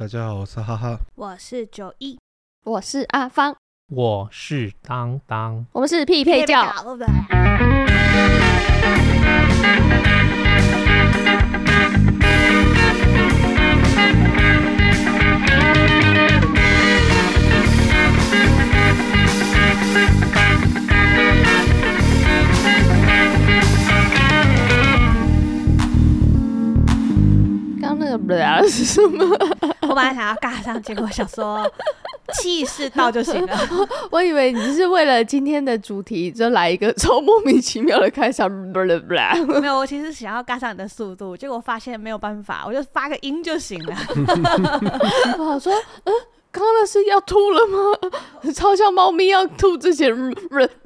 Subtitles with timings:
[0.00, 2.18] 大家好，我是哈哈，我是九一，
[2.64, 3.54] 我是阿芳，
[3.90, 6.62] 我是当当，我们是匹配教。
[27.82, 29.26] 刚刚那个不是是什么？
[29.90, 31.68] 我本来想要尬上，结果想说
[32.34, 33.58] 气势到就行了。
[34.10, 38.48] 我以为你是为了今天的主题，就来一个超莫名其妙的开场。
[38.50, 43.96] 没有，我其实想要尬上你的速度，结果发现没有办法，我就发个音就行了。
[45.36, 45.72] 我想说，
[46.04, 46.12] 嗯。
[46.52, 48.50] 刚刚那是要吐了吗？
[48.52, 50.12] 超像猫咪要吐之前，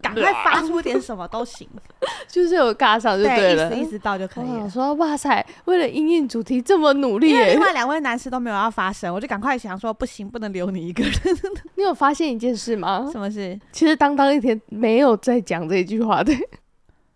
[0.03, 1.67] 赶快发出点什么都行，
[2.29, 4.65] 就是有尬上就对了，对，意思意思到就可以了。
[4.65, 11.13] 我说哇塞，为了因应主题这么努力，另外两位男士都没有要发声，我就赶快想说不行，不能留你一个人。
[11.77, 13.09] 你有发现一件事吗？
[13.11, 13.59] 什么事？
[13.73, 16.35] 其实当当一天没有在讲这一句话的。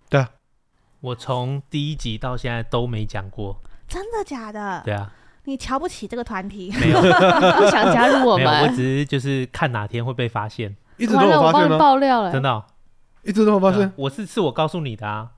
[0.09, 0.31] 对啊，
[1.03, 3.61] 我从第一集到现在都没讲过。
[3.87, 4.81] 真的假的？
[4.87, 5.12] 对啊。
[5.48, 6.70] 你瞧不起这个团体？
[6.78, 8.64] 没有， 不想加入我们。
[8.64, 10.77] 我只是就是看哪天会被发现。
[10.98, 11.78] 一直都有发现吗？
[11.78, 12.62] 爆料了，真的、哦，
[13.22, 13.91] 一直都有发现。
[13.96, 15.30] 我是是我告诉你的啊，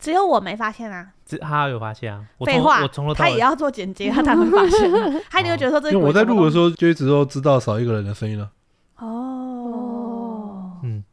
[0.00, 1.10] 只有我没发现啊。
[1.24, 2.24] 只他有发现啊。
[2.40, 4.90] 废话，我从头到他也要做剪接，他才会发现。
[5.30, 5.92] 他一定会觉得说这。
[5.92, 8.50] 因为我在录的时候就一直都知道少一个人的声音了。
[8.96, 11.04] 哦，嗯。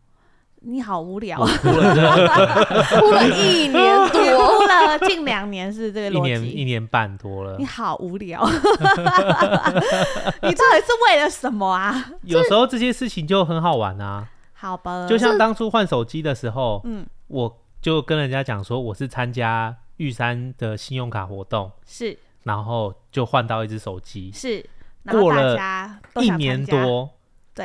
[0.70, 1.96] 你好无聊，哭了，
[3.00, 3.72] 哭了一年
[4.10, 4.20] 多，
[4.60, 7.56] 哭了近两年是这个逻辑，一年一年半多了。
[7.58, 8.60] 你好无聊， 你到
[10.52, 12.12] 底是为了什么啊？
[12.24, 14.28] 有时候这些事情就很好玩啊。
[14.52, 24.66] 好吧，就像当初换手机的时候，嗯，我就跟人家讲说我是参加玉山的信用卡活动，是，然后就换到一只手机，是，
[25.06, 25.58] 过了
[26.16, 27.10] 一年多。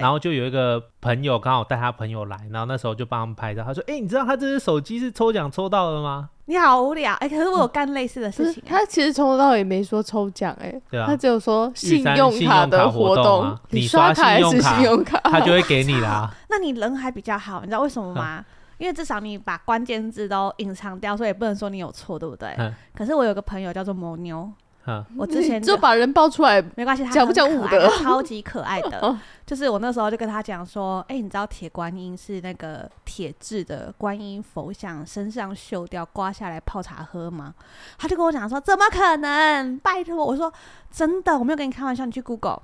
[0.01, 3.62] 然后就有一个朋友刚好带他朋友来，然后那时候就帮他们拍照。
[3.65, 8.67] 他说：“哎、欸，你知道他这只手机是抽奖抽到的吗？”你好无聊哎、欸，可是我有干类似的事情、啊。
[8.69, 16.29] 他其实从头到尾没说抽奖哎、欸，对啊，他只有说信用卡的活动，你刷卡还是信用卡，他就会给你啦。
[16.51, 18.39] 那你人还比较好，你知道为什么吗？
[18.41, 18.45] 嗯、
[18.79, 22.53] 因为至少你把关键字都隐藏掉，所以也不能说你有错，对不对？
[22.59, 24.51] 嗯、可是我有个朋友叫做魔妞。
[24.87, 27.89] 嗯、我之前就，就把人爆出来，没关系，讲不讲武德？
[28.03, 37.55] 超级可爱的，就是我那时候就跟他讲说，哎、欸，你知道铁观音是那个铁制的观音佛像，身上锈掉，刮下来泡茶喝吗？
[37.97, 39.79] 他就跟我讲说，怎么可能？
[39.79, 40.53] 拜托，我说
[40.91, 42.63] 真的，我没有跟你开玩笑，你去 Google。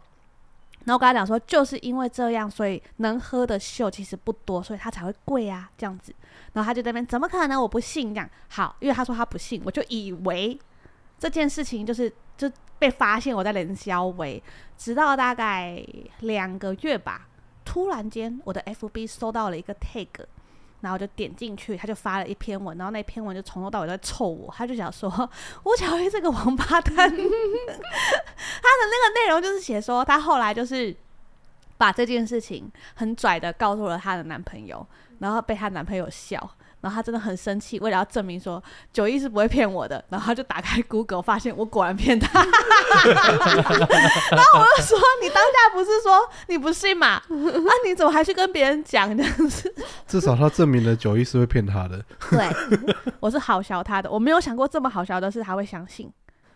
[0.87, 6.13] 然后我跟他讲说，就是因为这样，所以能喝的锈其实不多，所以它才会贵啊，这样子。
[6.55, 7.61] 然后他就在那边，怎么可能？
[7.63, 8.29] 我不信这样。
[8.49, 10.59] 好，因为他说他不信，我就以为。
[11.19, 14.41] 这件事情就是就被发现我在冷消微，
[14.77, 15.85] 直到大概
[16.21, 17.27] 两个月吧，
[17.65, 20.07] 突然间我的 FB 收到了一个 tag，
[20.81, 25.11] 然后就点进去，他就发了一篇文，然后那篇文就从头到尾都在臭我，他就想说
[25.65, 30.95] 吴巧玉这个王八蛋， 他的那个内容就是写说他后来就是
[31.77, 34.87] 把这件事情很拽的告诉了他的男朋友，
[35.19, 36.49] 然后被他男朋友笑。
[36.81, 38.63] 然后他真的很生气，为了要证明说
[38.93, 42.41] 九一是不会骗我的，然后他就打开 Google，发现我果然骗他。
[42.41, 42.53] 然
[44.45, 47.09] 后我就说：“你当下不是说你不信嘛？
[47.09, 47.23] 啊，
[47.85, 49.75] 你怎么还去跟别人讲这样子？”
[50.07, 52.05] 至少他证明了九一是会骗他的。
[52.31, 52.49] 对，
[53.21, 56.11] 我是好笑他的，我没有想过这么好笑的事他会相信。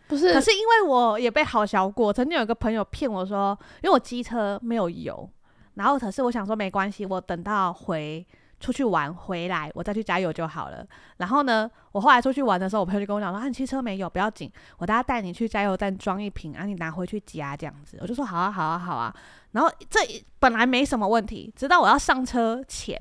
[0.06, 5.28] 不是，可是因为我也被好笑过，曾经有一个朋友骗我说，因为我机车没有油，
[5.75, 8.25] 然后可是我想说没关系，我等到回。
[8.62, 10.87] 出去玩回来，我再去加油就好了。
[11.17, 19.12] 然后呢，我后来出去玩的时候，我朋友就跟我讲说：“啊，你汽车没有，不要紧，我大家带你去加油站装一瓶，啊，你拿回去加这样子。”我就说：“好啊，好啊，好啊。”
[19.51, 20.01] 然后这
[20.39, 22.99] 本来没什么问题，直到我要上车前，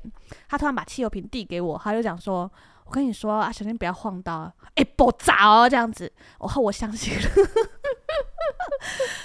[0.48, 2.50] 他突然把汽油瓶递给我，他就讲说
[2.84, 7.22] ：“我跟你说啊，小心不要晃到，哎，爆炸哦，这样子。”我后我相信了，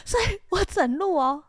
[0.05, 1.43] 所以我整路哦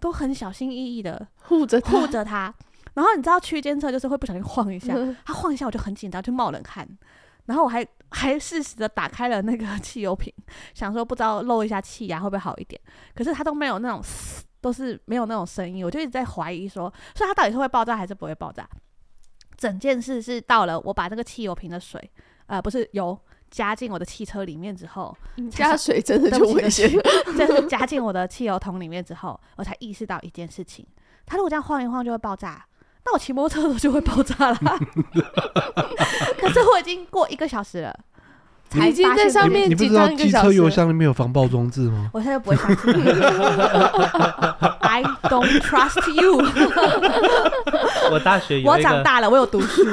[0.00, 2.52] 都很小心翼翼的护着护着他。
[2.96, 6.88] 然后你知道区间车就是会不小心晃一下，他晃一下我就很紧张，就冒冷汗。
[7.44, 10.32] 然后我还 还适时的打开了那个汽油瓶，
[10.74, 12.80] 想说不知道漏一下气压会不会好一点。
[13.14, 18.66] 可是他都没有那种嘶，都是没有那种声音，我就一直在怀疑说，所以他到底是会爆炸还是不会爆炸？
[19.58, 22.10] 整件事是到了我把那个汽油瓶的水，
[22.46, 23.18] 呃，不是油
[23.50, 25.14] 加进我的汽车里面之后，
[25.50, 26.90] 加水真的就 危险。
[26.90, 30.86] 就是 加进我的汽油桶里面之后，我才意识到一件事情：
[31.26, 32.64] 它如果这样晃一晃就会爆炸。
[33.06, 34.58] 那我骑摩托车的时候就会爆炸了，
[36.38, 37.96] 可是我已经过一个小时了，
[38.68, 42.10] 才已经在上面你不知道机车油箱里面有防爆装置吗？
[42.12, 42.92] 我现在不会相信。
[44.80, 46.42] I don't trust you。
[48.10, 49.84] 我大学有我长大了，我有读书。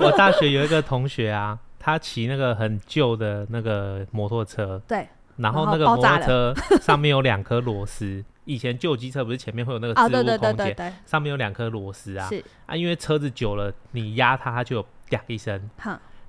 [0.00, 8.22] 我大学有一个同学啊，他骑那个很旧的那个摩托车，对，然后那个摩托车上面有两颗螺丝。
[8.46, 12.26] 以前旧机车不是前面会有那个置物空间，上面有两颗螺丝啊。
[12.28, 15.68] 是啊，因为车子久了，你压它，它就有啪一声。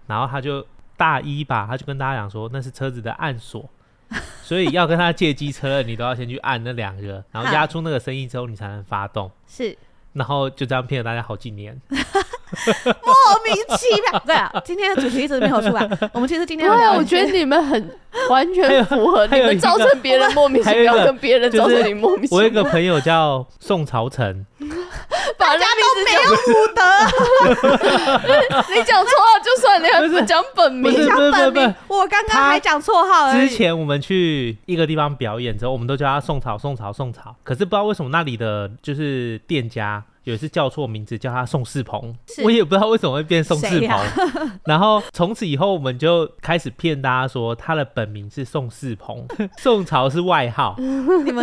[0.08, 0.66] 然后他就
[0.96, 3.70] 大一吧，他就跟大家讲说，那是车子的按锁，
[4.42, 9.30] 所以要跟他借机车，你都要先去按那两个，然后压出那个声音之后，你才能发动。
[9.46, 9.78] 是，
[10.14, 11.80] 然后就这样骗了大家好几年。
[12.84, 15.90] 莫名其妙，对啊，今天的主题一直没有出来。
[16.14, 17.98] 我们其实今天，对啊，我觉得你们很
[18.30, 22.38] 完全符合，你们造成别人莫名其妙，跟别人造成你莫名其妙。
[22.38, 24.46] 我有一个朋友叫宋朝成，
[25.38, 26.82] 大家都没有武德。
[28.74, 31.06] 你讲错了就算，你还不讲本名？
[31.06, 33.34] 讲本名，我刚刚还讲错号。
[33.34, 37.36] 之前我们去一个地方表演之后，我们都叫他宋朝，宋朝，宋朝。
[37.44, 40.04] 可是不知道为什么那里的就是店家。
[40.28, 42.14] 有一次叫错名字，叫他宋世鹏，
[42.44, 43.90] 我也不知道为什么会变宋世鹏。
[43.90, 44.04] 啊、
[44.68, 49.26] 然后从此以后，我们就开始骗大家说他的本名是宋世鹏，
[49.58, 50.76] 宋朝是外号。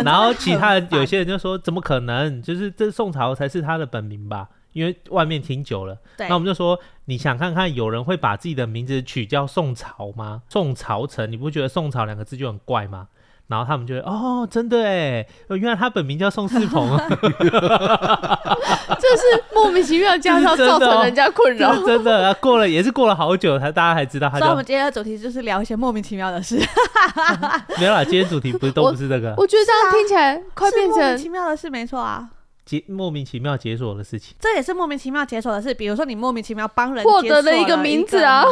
[0.03, 2.39] 然后其他人有些人就说怎么可能？
[2.43, 4.49] 就是这宋朝才是他的本名吧？
[4.73, 5.97] 因为外面听久了。
[6.19, 10.43] 那我们就说，你想看看有人会把自己的名字取叫宋朝吗？
[10.47, 13.07] 宋朝成，你不觉得宋朝两个字就很怪吗？
[13.47, 17.05] 然后他们就会哦，真的哎，原来他本名叫宋世鹏啊，
[18.99, 24.39] 这是莫名其妙加上造成人家困扰，真的，过了也是过了好久才大家才知道他。
[24.39, 26.59] 所以我们今天的主题就是聊一些莫名其妙的事。
[27.77, 29.35] 没有啦，今天主题不是都不是这个。
[29.37, 32.27] 我觉得这样听起来快变成莫名其妙的事，没错啊，
[32.65, 35.71] 解莫名其妙解锁的事情，这也是莫名其妙解锁的事。
[35.71, 38.43] 比如说你莫名其妙帮人获得了一个名字啊，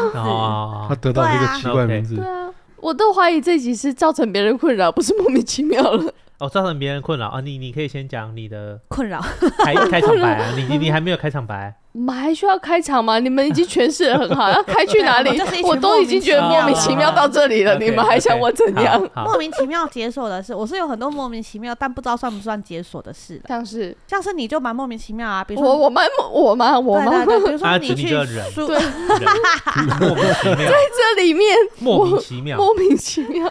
[0.87, 2.49] 他得到了一个奇怪名字，对啊。
[2.83, 6.13] 我都怀疑这集是造成别人困扰，不是莫名其妙了。
[6.39, 7.39] 哦，造成别人困扰啊！
[7.39, 9.21] 你你可以先讲你的困扰
[9.59, 10.51] 开开场白啊！
[10.57, 11.73] 你你你还没有开场白。
[11.93, 13.19] 我们还需要开场吗？
[13.19, 15.39] 你们已经诠释的很好，要开去哪里？
[15.63, 18.99] 我都已经觉得莫名其妙到这里了，你们还想我怎样？
[19.23, 23.39] 莫名其妙解锁的事，我是有很多莫名其妙，但不知道算不算解锁的事。
[23.47, 28.07] 像是像是你就蛮莫名其妙啊，比如说我我蛮我蛮我蛮，比如说 你去
[28.51, 28.79] 书，对，
[29.99, 30.75] 莫名其妙，在
[31.15, 33.47] 这里面莫名其妙，莫名其妙，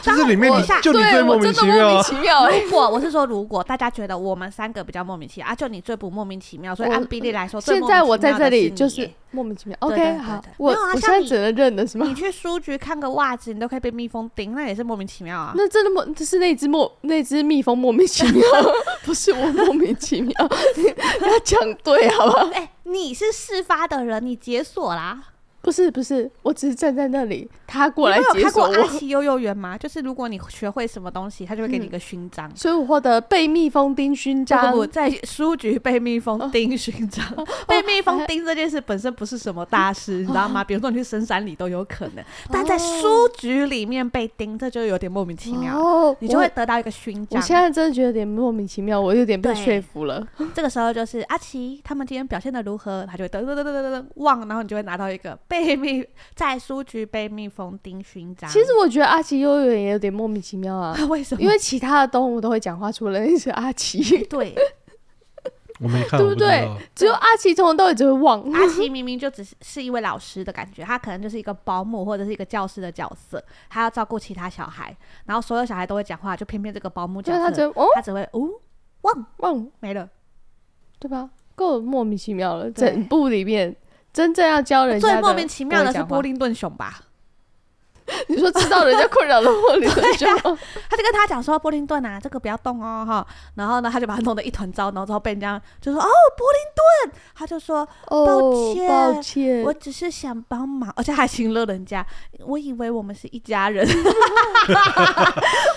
[0.00, 1.66] 就是里面你就你最莫名其
[2.16, 2.48] 妙。
[2.48, 8.48] 如果我是说，如果大家觉得我们三个比较莫名其妙啊，就你最不莫名其妙，所以按比例来说，现在我在这。
[8.48, 9.76] 里就是莫名其妙。
[9.80, 12.06] OK，好，我我现在只能认了，是吗？
[12.06, 15.52] 你去书局看个袜子，你都可以被蜜蜂叮，那也是莫名其妙啊。
[15.56, 18.42] 那真的莫，就是那只莫那只蜜蜂莫名其妙，
[19.04, 20.32] 不是我莫名其妙。
[20.78, 22.46] 你要讲对，好不好？
[22.54, 25.20] 哎，你是事发的人，你解锁啦。
[25.66, 28.36] 不是不是，我只是站在那里，他过来解锁我。
[28.36, 29.76] 你有看过阿奇幼幼园吗？
[29.76, 34.76] 就是如果你学会什么东西，他就会给你一个勋章，所以我获得被蜜蜂叮勋章。
[34.76, 37.26] 我在书局被蜜蜂叮勋章，
[37.66, 40.62] 被蜜蜂叮这件事本身不是什么大事，你知道吗？
[40.62, 46.14] 比如说你去深山里都有可能，但在书局里面被叮，这就有点莫名其妙。
[46.20, 47.40] 你就会得到一个勋章。
[47.40, 50.24] 我现在真的觉得有点莫名其妙，我有点被说服了。
[50.54, 55.55] 这个时候就是阿奇他们今天表现的如何，他就会噔噔噔噔噔噔忘，然后你就会拿到一个被。
[55.64, 58.48] 被蜜在书局被蜜蜂叮勋章。
[58.50, 60.96] 其实我觉得阿奇幼儿园也有点莫名其妙啊。
[61.08, 61.40] 为什么？
[61.40, 64.00] 因为其他的动物都会讲话，除了那是阿奇。
[64.26, 64.54] 对，
[65.80, 66.68] 我没看，对不对？
[66.94, 68.42] 只有阿奇从头到尾只会忘。
[68.52, 74.96] 阿奇明明就只是是一位老师的感觉，他可能就是一个保姆或者是一个教师的角色，他要照顾其他小孩，
[75.26, 78.48] 然后所有小孩都会讲话，就偏偏这个保姆角色，他只会哦，他只会哦
[79.02, 80.08] 忘忘没了，
[80.98, 81.30] 对吧？
[81.54, 83.74] 够莫名其妙了，整部里面。
[84.16, 87.00] 真正要教人家最莫名其妙的是波林顿熊吧？
[88.28, 90.28] 你说知道人家困扰了波林顿熊，
[90.88, 96.06] 他就跟他讲说：“波林顿啊，这个不要动哦，哈。”然后呢，他就把他弄得一团糟，然后之后被人家就说：“哦，
[96.38, 102.06] 波林顿。”他就说：“抱歉，抱歉，我只是想帮忙，而且还亲了人家。
[102.38, 103.84] 我以为我们是一家人。”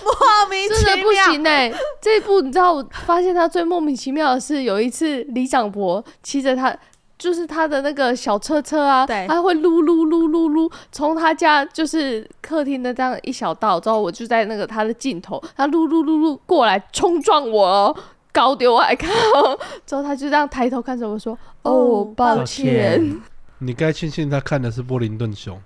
[0.05, 1.73] 莫名其妙，真的不行哎！
[1.99, 6.77] 这一部你知道，我发现他最莫名其妙的是有一次李长博骑着他。
[7.19, 17.93] 就是他的那个小车车啊，对，他会噜噜噜噜噜，从他家就是客厅的这样一小道，之后我就在那个他的尽头，他噜噜噜噜过来冲撞我哦，
[18.31, 19.11] 搞丢我还看，
[19.85, 23.19] 之后他就这样抬头看着我说：“哦，抱歉。”
[23.61, 25.61] 你该庆幸他看的是波林顿熊，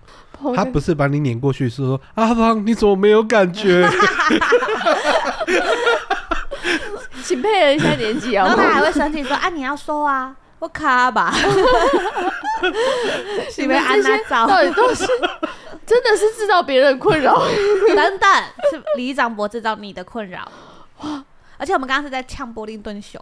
[0.56, 3.88] 他不是把你撵过去是说：“阿芳，你怎么没有感觉？”
[7.24, 10.36] 请配合一下年纪啊，然后他还会生气说：“啊，你要说啊。”
[10.70, 11.34] 卡吧，
[13.58, 14.18] 你们安娜
[14.48, 15.06] 到底都是
[15.86, 17.38] 真的是制造别人困扰。
[17.96, 18.30] 等等，
[18.72, 20.50] 是李长博制造你的困扰。
[21.02, 21.24] 哇！
[21.58, 23.22] 而且我们刚刚是在呛柏林顿熊。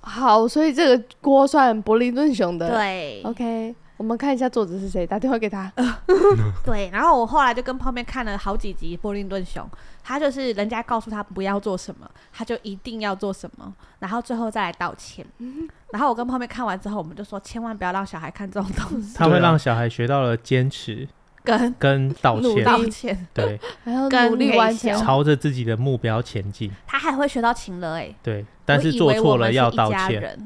[0.00, 2.70] 好，所以这个锅算柏林顿熊的。
[2.70, 3.74] 对，OK。
[3.98, 5.70] 我们看一下作者是谁，打电话给他。
[6.64, 9.62] 对，然后我后来就跟泡面看了好几集《波林顿熊》，
[10.04, 15.26] 他就是人家告诉他不要做什么，他就一定要做什么，然后最后再来道歉。
[15.92, 21.08] 然后我跟泡面看完之后，我们就说千万不要让小孩看这种东西，他会让小孩学到了坚持
[21.42, 26.70] 跟跟道歉，道歉，对，还要努力完成，朝着自己的目标前进。
[26.86, 30.38] 他还会学到情了哎，对，但是做错了要道歉。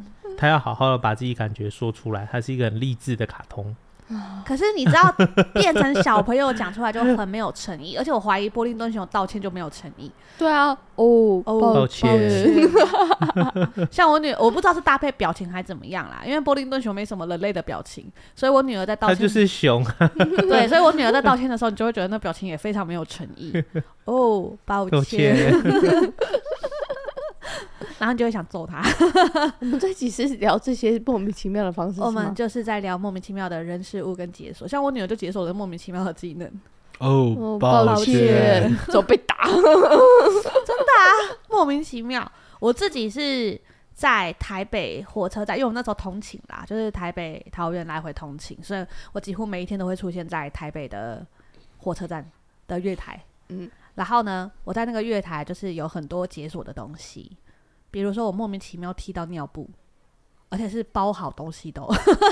[0.42, 3.76] 他要好好的把自己感觉说出来，他是一个很励志的卡通。
[4.44, 5.14] 可是你知道，
[5.54, 10.10] 变成小朋友讲出来就很没有诚意，而且我怀疑波林顿熊道歉就没有诚意。
[10.36, 12.20] 对啊，哦，抱歉。
[13.90, 19.16] 像我女，我不知道是搭配表情还是怎么样啦，因为波林顿熊没什么人类的表情，所以我女儿在道歉。
[19.16, 19.82] 他就是熊。
[20.50, 23.54] 对，所以我女儿在道歉的时候，你就会觉得那表情也非常没有诚意。
[24.04, 25.54] 哦，抱歉。
[28.02, 28.82] 然后你就会想揍他。
[29.60, 32.00] 我们这集是聊这些莫名其妙的方式。
[32.00, 34.66] 我们就是在聊莫名其妙的人事物跟解锁。
[34.66, 36.50] 像我女儿就解锁了莫名其妙的技能。
[36.98, 39.44] 哦，抱歉， 总被打。
[39.46, 42.28] 真的啊，莫名其妙。
[42.58, 43.56] 我自己是
[43.94, 51.24] 在台北火车站，因为我那时候通勤啦，就是台北桃园来回通勤，所以我几乎每一天都会出现在台北的
[51.78, 52.28] 火车站
[52.66, 53.22] 的月台。
[53.50, 57.30] 嗯，然后呢，我在那个月台就是有很多解锁的东西。
[57.92, 59.70] 比如说，我莫名其妙踢到尿布，
[60.48, 61.80] 而且是包好东西的，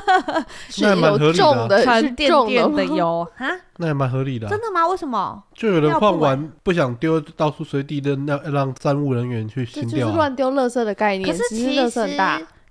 [0.69, 4.49] 是有重的，是垫垫的油 啊，那也蛮合理的。
[4.49, 4.89] 真的吗？
[4.89, 5.43] 为什么？
[5.55, 9.91] 就有人换完不想丢，到处随地的，那让站务人员去清掉。
[9.91, 11.31] 这就是乱丢垃圾的概念。
[11.31, 12.03] 可是其实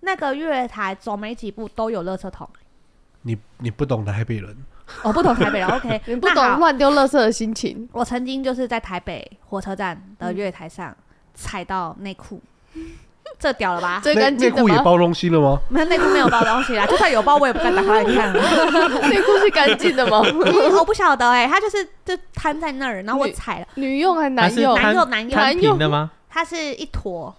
[0.01, 2.49] 那个月台走没几步都有垃圾桶。
[3.21, 4.55] 你你不懂台北人，
[5.03, 5.67] 我不懂台北人。
[5.75, 7.87] OK，你不懂乱丢垃圾的心情。
[7.91, 10.95] 我曾经就是在台北火车站的月台上
[11.33, 12.41] 踩到内裤。
[13.39, 14.01] 这屌了吧？
[14.03, 14.61] 最干净的吗？
[14.61, 15.59] 内裤也包东西了吗？
[15.69, 16.85] 没有，内裤没有包东西啦。
[16.85, 18.33] 就算有包，我也不敢打开来看。
[19.09, 20.21] 内裤是干净的吗？
[20.77, 23.67] 我不晓得哎、欸，它就是就摊在那儿，然后我踩了。
[23.75, 24.75] 女用还是男用？
[24.75, 25.31] 男用，男用。
[25.31, 26.11] 摊平的吗？
[26.29, 27.33] 它是一坨，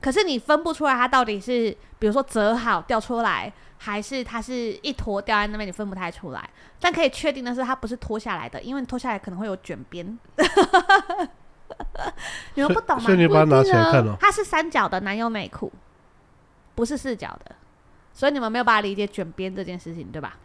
[0.00, 6.48] 可是你分不出来它到底是，比如说折好掉出来，还是它是一坨掉在那边，你分不太出来。
[6.80, 10.18] 但可以确定的是，它不是脱下来的，因为脱下来可能会有卷边。
[12.54, 13.02] 你们不懂吗？
[13.04, 14.16] 所以你把它拿起来看哦。
[14.20, 15.72] 它是三角的男友内裤，
[16.74, 17.54] 不是四角的，
[18.12, 20.36] 所以你们没有办法理解卷边这件事情，对吧？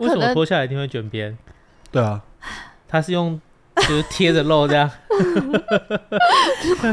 [0.00, 1.36] 为什么脱下来一定会卷边？
[1.90, 2.20] 对啊，
[2.88, 3.40] 它是用
[3.76, 4.90] 就是贴着肉这样，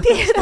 [0.02, 0.42] 贴的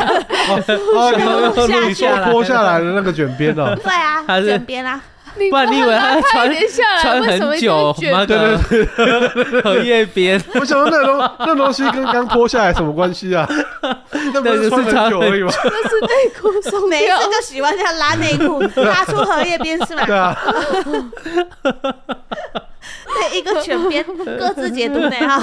[0.95, 1.11] 哦，
[1.87, 5.01] 你说脱下来的那个卷边哦，对啊，它是卷边啊。
[5.49, 6.51] 不然你以为他穿
[7.01, 8.25] 穿很久吗？
[8.25, 10.41] 对对对， 荷叶边。
[10.55, 13.47] 我想说那东那东西跟刚脱下来什么关系啊？
[14.33, 15.51] 那不是穿很久而已吗？
[15.63, 20.05] 那是内裤松，每次就喜欢这样拉内裤，拉出荷叶边是吗？
[20.05, 20.37] 对啊。
[23.11, 24.03] 对，一个全边，
[24.37, 25.39] 各自解读呢哈。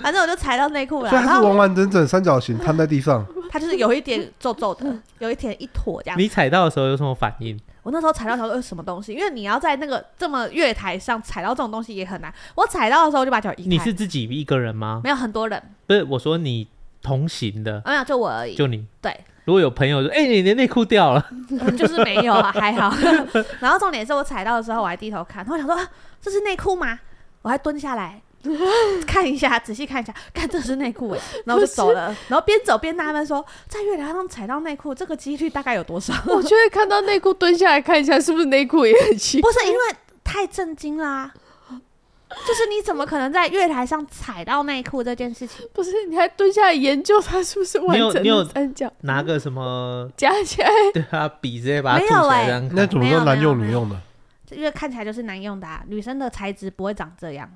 [0.00, 3.24] 反正我就踩到内裤了，然是完完整整三角形摊在地上。
[3.50, 4.86] 它就是有一点皱皱的，
[5.18, 6.18] 有一点一坨这样。
[6.18, 7.58] 你踩到的时候有什么反应？
[7.90, 9.12] 我那时候踩到时候是什么东西？
[9.12, 12.32] 因为你要在那个这么月台上踩到这种东西也很难。
[12.54, 13.68] 我踩到的时候就把脚移开。
[13.68, 15.00] 你是自己一个人吗？
[15.02, 15.60] 没有很多人。
[15.88, 16.68] 不是，我说你
[17.02, 17.82] 同行的。
[17.84, 18.54] 没有，就我而已。
[18.54, 18.86] 就你。
[19.02, 19.12] 对。
[19.44, 21.26] 如果有朋友说：“哎、欸，你的内裤掉了。
[21.50, 22.94] 嗯”就是没有啊，还好。
[23.58, 27.00] 然后重点是我踩到的时候，我还低头看，然后我想说：“啊，这是内裤吗？”
[27.42, 28.22] 我还蹲下来。
[29.06, 36.14] 看一下，仔细看一下，看这是内裤哎， 然后就走了，然后边走边纳闷说，在月台上踩到内裤，这个几率大概有多少？
[36.26, 39.52] 我就会看到内裤蹲下来看一下，是不是内裤也很奇怪？
[39.52, 39.80] 不是，因为
[40.24, 41.32] 太震惊啦，
[42.46, 45.66] 就是你怎么可能在月台上踩到内裤这件事情？
[45.74, 48.90] 不是，你还蹲下来研究它是不是完整的三角？
[49.00, 50.70] 拿个什么夹起来？
[50.94, 52.60] 对啊，笔直接把它组起来。
[52.72, 53.96] 那怎么说男用女用的？
[54.52, 57.50] 因为看起来就是男用的，啊，女生的材质不会长这样。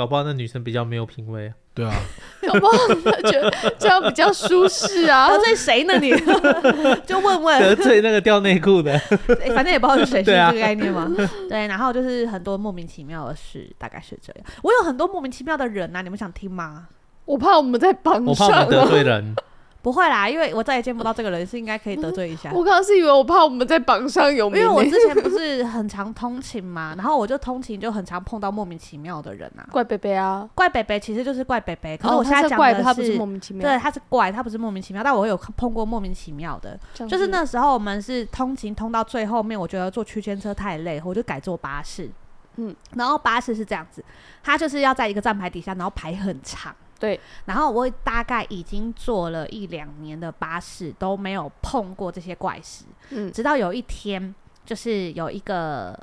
[0.00, 1.52] 搞不好那女生比较没有品味啊。
[1.74, 1.92] 对啊，
[2.48, 2.72] 搞不好
[3.04, 5.28] 她觉得这样比较舒适啊。
[5.28, 5.98] 得罪谁呢？
[6.00, 6.10] 你
[7.06, 7.60] 就问问。
[7.60, 8.98] 得罪那个掉内裤的，
[9.54, 11.06] 反正也不知道是谁，是这个概念吗？
[11.50, 14.44] 对，然后就是很多莫名其妙的事，大概是这样。
[14.62, 16.88] 我有很多莫名其妙的人啊，你们想听吗？
[17.26, 19.36] 我怕我们在帮上，我怕我们得罪人。
[19.82, 22.50] 不会啦，因为我再也见不到这个人，是应该可以得罪一下。
[22.54, 29.64] 我刚刚是以为我怕我们在榜上有名，因为我之前不是很常通勤嘛，然后我就通勤就很常碰到莫名其妙的人啊。
[29.72, 42.10] 怪北北啊，怪北北其实就是怪北北，可是我现在讲的是，他不是莫名其妙，对，他是怪，他不是莫名其妙，但我有碰过莫名其妙的，就是那时候我们是通勤通到最后面，我觉得坐区间车太累，我就改坐巴士。
[42.56, 44.04] 嗯，然后巴士是这样子，
[44.42, 46.74] 它就是要在一个站牌底下，然后排很长。
[47.00, 52.84] 对，然后我大概已经坐了一两年的巴士，都没有碰过这些怪事。
[53.08, 54.34] 嗯，直到有一天，
[54.66, 55.98] 就是有一个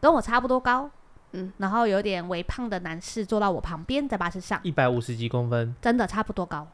[0.00, 0.90] 跟我差不多高，
[1.30, 6.66] 嗯，然后有点微胖的男士坐到我旁边，在巴士上，一百五十几公分，真的差不多高。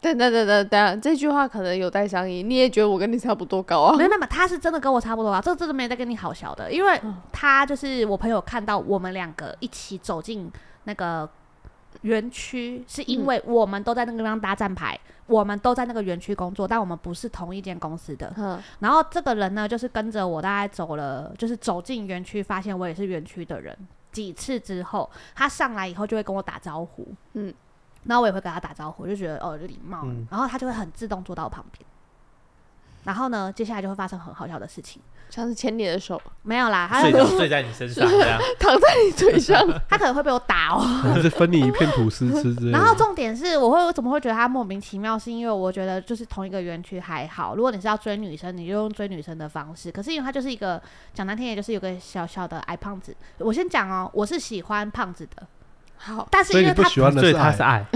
[0.00, 2.42] 等等等等等，这句话可能有待商议。
[2.42, 3.96] 你也觉得我跟你差不多高啊？
[3.96, 10.50] 没有没有，他是真的跟我差不多高，这真的没在跟你好笑的，因为他就是我朋友看到我们两个一起走进
[10.82, 11.30] 那个。
[12.02, 18.32] 园区是因为我们都在那个地方搭站牌，嗯、我们都在那个园区工作，但我们不是同一间公司的。
[18.36, 23.76] 嗯、然后这个人呢，就是跟着我大概走了，就是走进园区，发现我也是园区的人。
[24.12, 27.52] 几次之后，他上来以后就会跟我打招呼，嗯，
[28.04, 31.84] 然后我也会跟他打招呼，就觉得哦有礼貌，嗯、然后他就会很自动坐到我旁边。
[33.04, 35.02] 然后呢，接下来就会发生很好笑的事情。
[35.34, 39.60] 像是牵你的手，没有啦，他睡着睡在你身上， 这样躺在你腿上，
[39.90, 42.78] 他可能会被我打哦，还是分你一片吐司吃之类的。
[42.78, 45.18] 然后重点是，我会我怎么会觉得他莫名其妙？
[45.18, 49.90] 是因为我觉得就是同一个园区还好，如果你是要追女生，你就用追女生的方式。
[49.90, 50.80] 可是因为他就是一个
[51.12, 53.12] 讲难听点，就是有个小小的矮胖子。
[53.38, 55.44] 我先讲哦，我是喜欢胖子的，
[55.96, 57.84] 好，但是因为他喜欢的是他是矮。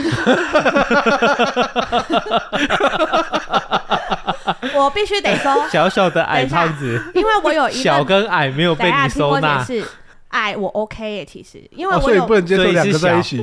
[4.75, 9.63] 我必须得说，小小的矮胖子，因为我有一小跟矮没有被你收纳。
[9.63, 9.85] 是
[10.29, 13.43] 矮我 OK 耶，其实因为我所以不能接受两个在一起。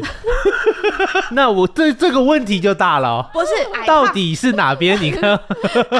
[1.31, 3.27] 那我对这个问题就大了。
[3.33, 3.47] 不是，
[3.87, 4.95] 到底是哪边？
[5.01, 5.39] 你看，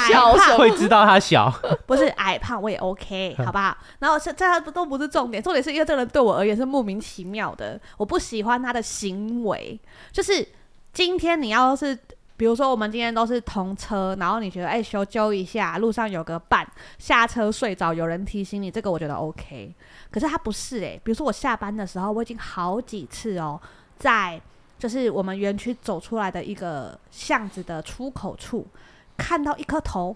[0.08, 1.52] 小 会知道他小。
[1.88, 3.76] 不是矮胖我也 OK，好不好？
[3.98, 9.80] 然后这这都不是重点，重点是因为这个人对我而言是莫名其妙的，我不喜欢他的行为。
[10.12, 10.48] 就是
[10.94, 11.98] 今天你要是。
[12.38, 19.74] 比如说，我们今天都是同车，然后你觉得哎，修揪一下，路上有个伴，下车睡着，有人提醒你，这个我觉得 OK。
[20.12, 23.60] 可是他不是哎，比如说我下班的时候，我已经好几次哦，
[23.98, 24.42] 在
[24.78, 28.68] 就是我们园区走出来的一个巷子的出口处，
[29.16, 30.16] 看到一颗头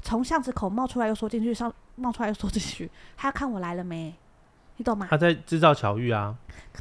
[0.00, 4.14] 从巷子口冒出来又缩进去，上冒出来又缩进去，他要看我来了没？
[4.78, 5.06] 你懂吗？
[5.10, 6.34] 他在制造巧遇啊。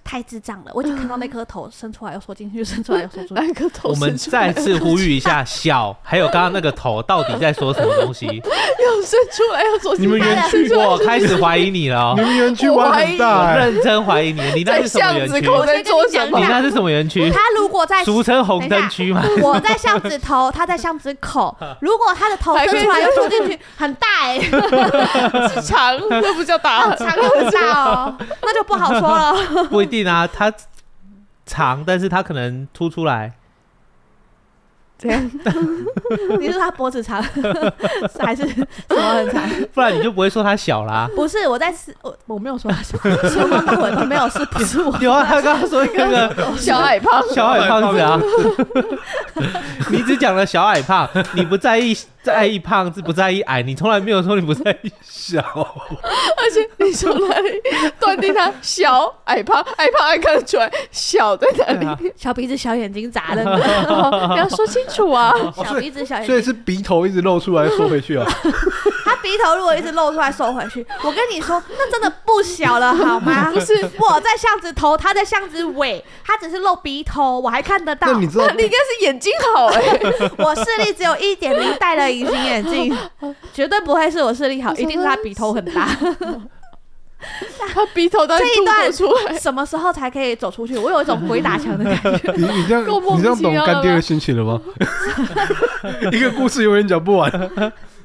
[0.04, 0.72] 太智障了！
[0.74, 3.44] 我已经 看到那颗头伸出来又缩进去，伸出来又缩出来。
[3.46, 8.26] 那颗头，我们再次呼吁一下，小还有刚刚那个头到底在说什么东西？
[8.82, 10.02] 又伸出来又缩进去。
[10.02, 12.14] 你们园区，我开始怀疑你了。
[12.18, 14.42] 你们园区玩很大，认真怀疑你。
[14.56, 15.40] 你那是什么园区？
[15.40, 17.30] 你那是什么园区？
[17.30, 19.22] 他如果在俗称红灯区吗？
[19.42, 21.56] 我在巷子头，他在巷子口。
[21.80, 24.40] 如果他的头伸出来又缩进去，很大哎，
[25.54, 29.61] 是长，那不叫大，长又很大哦，那就不好说了。
[29.70, 30.52] 不一定啊，它
[31.46, 33.34] 长，但是它可能凸出来。
[34.98, 35.32] 这样，
[36.40, 37.20] 你说他脖子长，
[38.22, 39.50] 还是什么很长？
[39.74, 41.10] 不然你就不会说他小啦。
[41.16, 44.96] 不是，我在试，我我没有说他小，从头到尾都没有，是不是我？
[45.02, 48.22] 有啊，他刚刚说一个小矮胖，小矮胖子啊。
[49.90, 55.42] 你只讲了小矮胖，你不在意在意胖子，不在意矮，你从来没有说你不在意小。
[55.42, 57.42] 而且你从来
[58.00, 59.62] 断定他小矮胖？
[59.78, 62.14] 矮胖还看得出来小在哪里？
[62.16, 63.44] 小鼻子、小眼睛咋的？
[63.44, 65.12] 你要说清楚。
[65.12, 68.26] 啊，小鼻子小眼睛，所以是鼻头一直露出来说回去啊。
[69.22, 73.52] 他鼻头如果一直露出来收回去，我跟你说，那真的不小了好吗？
[73.54, 78.12] 不是，我在巷子头，他在巷子尾，他只是露鼻头，我还看得到。
[78.12, 82.98] 那你知道， 你应该是眼睛好哎、欸， 我视力只有一点零，戴了隐形眼镜，
[83.54, 85.88] 绝对不会是我视力好，一定是他鼻头很大。
[87.72, 90.76] 他鼻头都这一段出来，什么时候才可以走出去？
[90.76, 92.34] 我有一种鬼打墙的感觉。
[92.36, 94.60] 你你这样你这样懂干爹的心情了吗？
[96.12, 97.32] 一个故事永远讲不完。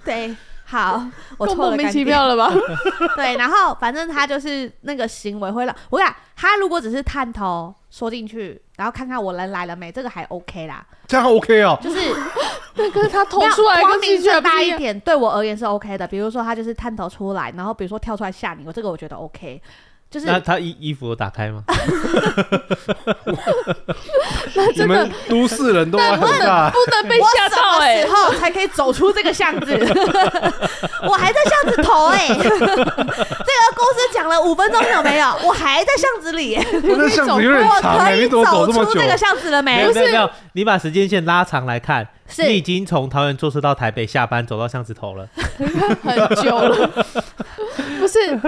[0.04, 0.36] 对，
[0.68, 1.00] 好，
[1.38, 2.52] 我莫名其妙了吧？
[3.14, 10.84] 对，然后反正他就是那个行为会让我讲，他如果只是探头缩进去，然后看看我人来了没，这个还 OK 啦。
[11.06, 11.98] 这样 OK 哦，就是。
[12.78, 16.06] 那个他投出来光明正大一点，对我而言是 OK 的。
[16.06, 19.62] 比如说他就是探头出来，然后比如说跳出来吓你，我这个我觉得 OK。
[20.08, 21.64] 就是那他衣衣服有打开吗？
[24.76, 29.74] 你们都市人都很大，不能被吓到哎，时候才可以走出这个巷子。
[31.08, 35.26] 我还在巷子头哎， 这个故事讲了五分钟有没有？
[35.42, 39.76] 我还在巷子里，我在巷子有点长，可以走出这个巷子了没？
[39.78, 42.06] 没有没有，你把时间线拉长来看，
[42.38, 45.28] 你已经从桃园坐车到台北，下班走到巷子头了，
[46.02, 47.04] 很久了，
[47.98, 48.38] 不是。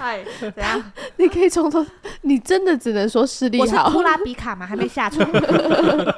[0.00, 0.92] 嗨， 怎样？
[1.16, 1.84] 你可以从头，
[2.22, 3.84] 你真的只能说视力好。
[3.84, 4.66] 我是库拉比卡嘛？
[4.66, 5.28] 还没下床。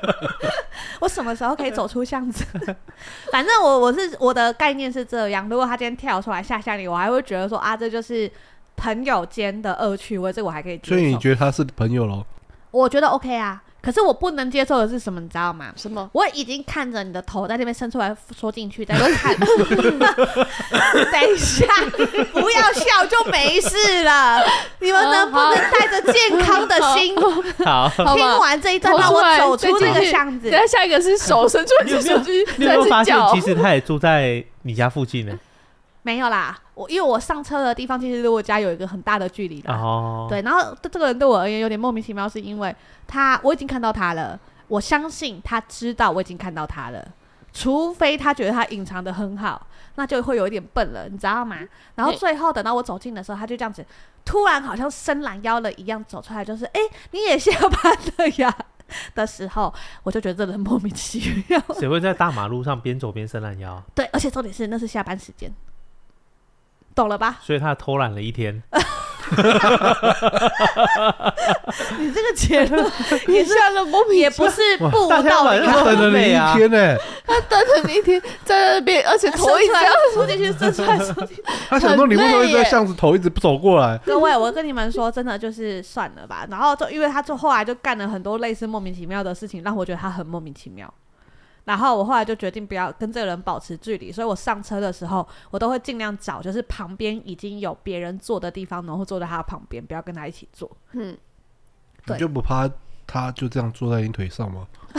[1.00, 2.44] 我什么时候可以走出巷子？
[3.32, 5.48] 反正我我是我的概念是这样。
[5.48, 8.30] 如果他今天跳出来吓吓你，我还会觉得说啊，这就是。
[8.74, 10.88] 朋友间的恶趣味，这我还可以接受。
[10.96, 12.24] 所以你觉得他是朋友喽？
[12.70, 13.62] 我觉得 OK 啊。
[13.82, 15.72] 可是我不能接受的是什么，你知道吗？
[15.76, 16.08] 什么？
[16.12, 19.34] 我已经看着你的头在那边伸出来缩进去，在那 看。
[21.10, 21.66] 等一下，
[22.32, 24.40] 不要笑就没事了。
[24.78, 27.16] 你们能不能带着健康的心，
[27.66, 30.48] 好，听完这一段，让我走出这个巷子。
[30.48, 35.36] 等下下一个是手伸出来，手机，你有没有发现，其实他也住在你家附近呢？
[36.02, 39.72] 没有啦，我因为我上车的地方其实离我家有一个很大的距离的。
[39.72, 42.74] 哦，对，然后这个人对我而言有点莫名其妙，是因为
[43.06, 47.06] 他我已经看到他了，我相信他知道我已经看到他了，
[47.52, 51.58] 除非他觉得他隐藏的很好，那就会有一点笨了，你知道吗？
[51.96, 53.84] 然后最后等到我走近的时候，他就这样子
[54.24, 56.80] 突然好像伸懒腰了一样走出来，就是哎，
[57.10, 58.56] 你也下班了呀
[59.14, 61.62] 的时候，我就觉得这人莫名其妙。
[61.78, 63.82] 谁会在大马路上边走边伸懒腰？
[63.94, 65.52] 对，而且重点是那是下班时间。
[66.94, 67.38] 懂了吧？
[67.42, 68.62] 所以他偷懒了一天。
[71.98, 72.84] 你这个结论
[73.28, 75.64] 也下的莫名，也不是不道理。
[75.64, 79.72] 他等了你一天呢，他等了你一天，在那边，而且头一直
[80.14, 81.42] 出进去，伸出来，出进去。
[81.70, 83.96] 他想说你为什么一直在巷子头一直不走过来？
[84.04, 86.46] 各位，我跟你们说，真的就是算了吧。
[86.50, 90.92] 然后就因为他就后来就干了很多类似莫名其妙的事情，让我觉得他很莫名其妙。
[91.64, 100.70] 然后我后来就决定不要跟这个人保持距离，所以我上车的时候，我都会尽量找就是旁边已经有别人坐的地方，然后坐在他的旁边，不要跟他一起坐。
[100.92, 101.16] 嗯，
[102.04, 102.68] 对，你就不怕
[103.06, 104.66] 他就这样坐在你腿上吗？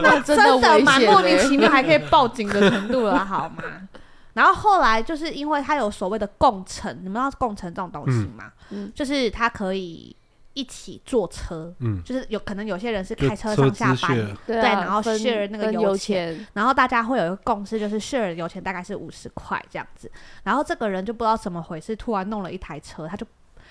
[0.00, 3.62] 那真的蛮莫名其妙，还可以报警的程度了，好吗？
[4.32, 8.50] 然后后来就是因为他有所谓的共乘，你们知道共乘这种东西吗？
[8.70, 10.16] 嗯，就是他可以。
[10.54, 20.10] 一起坐车，嗯，就是有可能有些人是开车上下班，对，然后 share 那个油钱，然后大家会有一个共识，就是 share 油钱大概是五十块这样子。
[20.44, 23.26] 然后这个人就不知道怎么回事，突然弄了一台车，他就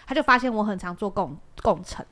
[0.06, 2.06] 他就发现我很常坐共共乘，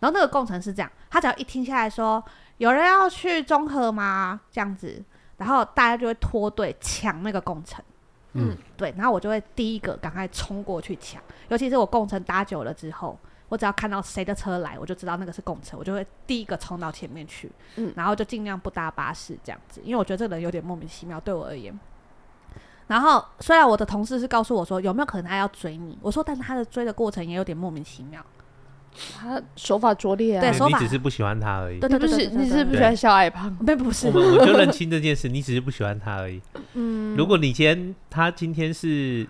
[0.00, 2.24] 然后那个共乘是这样，他只要一听下来说
[2.56, 4.40] 有人要去中和吗？
[4.50, 5.04] 这样子，
[5.36, 7.84] 然后大家就会脱队抢那个共乘，
[8.32, 13.18] 嗯，对，然后我就会第一个赶快冲过去抢，尤其是我共乘搭久了之后。
[13.54, 21.78] 我只要看到谁的车来，我就知道那个是公车，我就会第一个冲到前面去，嗯，然后就尽量不搭巴士这样子，因为我觉得这个人有点莫名其妙，对我而言。
[22.88, 28.20] 然后虽然我的同事是告诉我说有没有可能他要追你，我说但他的追的过程也有点莫名其妙，
[29.16, 36.42] 他手法拙劣啊，对，手法，你只是不喜欢他而已，对对对，对，你是不喜欢小矮胖，并不是，我们我就 认清这件事，你只是不喜欢他而已。
[36.72, 39.24] 嗯，如果你今天他今天是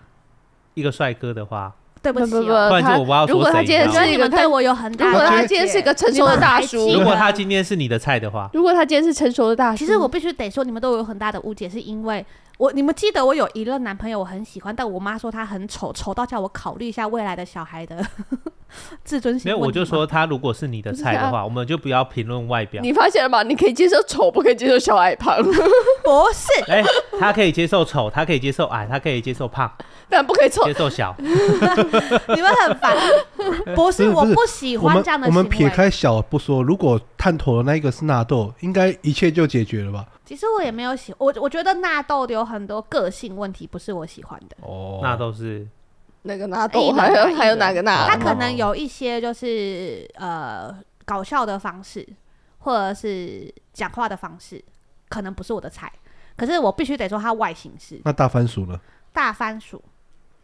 [0.72, 1.74] 一个帅哥的话。
[2.05, 2.33] 对不起，
[2.83, 12.25] 他如果他今天是一个对我有很大，如果他今天是一个成熟的大叔，如果他今天是你的菜的话，如果他今天是成熟的大叔，其实我必须得说，你们都有很大的误解，是因为
[12.59, 18.05] 我你们记得我有一任男朋友我很喜欢，但我妈说他很丑，丑到叫我考虑一下未来的小孩的
[19.05, 19.51] 自尊心。
[19.51, 22.81] 没有，我就说他如果是你的菜的话，我们就不要评论外表。
[22.81, 23.43] 你发现了吗？
[23.43, 25.37] 你可以接受丑，不可以接受小矮胖。
[25.43, 25.53] 不
[26.33, 26.83] 是，哎，
[27.19, 29.71] 他可以接受丑，他可以接受矮，他可以接受胖。
[30.09, 32.97] 但不可以接受小， 你们很烦。
[33.75, 35.27] 不是，我不喜欢这样的。
[35.27, 40.05] 我们撇开小不说，如果探头的那一个是纳豆，应该一切就解决了吧？
[40.24, 44.56] 其实我也没有喜，我我觉得纳豆有很多个性问题，不是我喜欢的。
[44.62, 45.66] 哦，纳豆是
[46.22, 48.06] 那个纳豆，还有还有哪个纳？
[48.08, 52.06] 他可能有一些就是呃搞笑的方式，
[52.60, 54.64] 或者是讲话的方式，
[55.08, 55.92] 可能不是我的菜。
[56.37, 58.00] 可是我必须得说，它外形是。
[58.04, 58.80] 那大番薯呢？
[59.12, 59.82] 大番薯。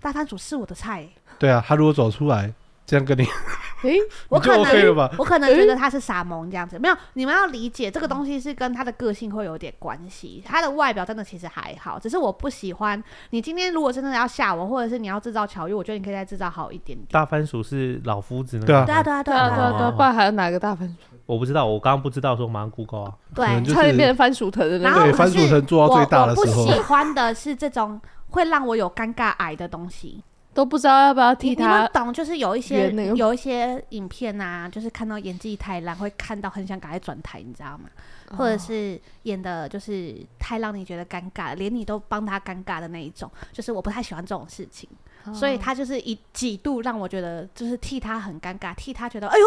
[0.02, 1.06] 大番薯是我的菜。
[1.38, 2.52] 对啊，他如果走出来
[2.90, 3.22] 这样跟你，
[3.86, 6.76] 诶，我可能我可能觉得他是傻萌这样子。
[6.76, 10.42] 没有，你们要理解这个东西是跟他的个性会有点关系。
[10.44, 13.00] 他的外表真的其实还好，只是我不喜欢。
[13.30, 17.06] 你今天如果真的要吓我，或者是你要制造巧遇，我觉得你可以再制造好一点点。
[17.12, 18.84] 大番薯是老夫子那个？
[18.84, 19.90] 对啊，对啊，对啊，对啊，对啊。
[19.92, 20.94] 不然还有哪个大番薯？
[21.26, 23.12] 我不知道，我刚刚不知道，说马上 Google 啊。
[23.36, 25.02] 对，差点变成番薯藤的那个。
[25.04, 26.62] 对，番薯藤做到最大的时候。
[26.62, 28.00] 我不喜欢的是这种
[28.30, 30.24] 会让我有尴尬癌的东西。
[30.60, 31.62] 都不知道要不要替他。
[31.62, 37.88] 你们懂，就是有一些有一些影片啊，就是看到演技太烂，会看到很想赶快转台，你知道吗？
[38.28, 44.86] 哦、或者是演的就是太让你觉得尴尬，连你都帮他尴尬的那一种，就是我不太喜欢这种事情。
[45.34, 49.46] 所以他就是一几度让我觉得，就是替他很尴尬，替他觉得哎呦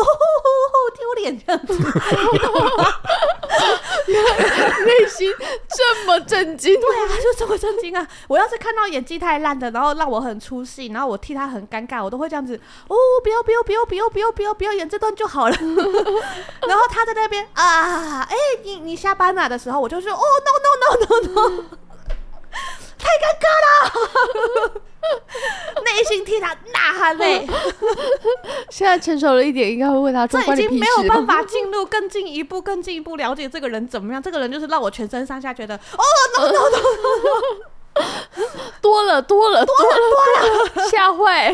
[0.95, 1.73] 丢脸这样子，
[4.85, 5.33] 内心
[5.69, 8.07] 这么震惊，对啊，就这么震惊啊！
[8.27, 12.55] 我要是看到演技太烂的，然后让我很出戏，然后我替他很尴尬，我都会这样子
[12.87, 15.55] 哦，不要不要不要不要不要不要不要演这段就好了。
[16.67, 21.63] 然后他在那边啊，哎，你你下班了的时候，我就说哦，no no no no no，
[22.97, 24.81] 太尴尬了。
[25.83, 27.45] 内心替他呐喊嘞。
[28.69, 34.21] 现在成熟了一点，应该会问他：“这已经没有办法进入更进一步、更进一步了解这个人怎么样？
[34.21, 36.03] 这个人就是让我全身上下觉得哦
[36.37, 36.79] ，no no no
[37.93, 38.01] no，
[38.81, 39.97] 多了多了多了
[40.75, 41.51] 多了，吓坏。”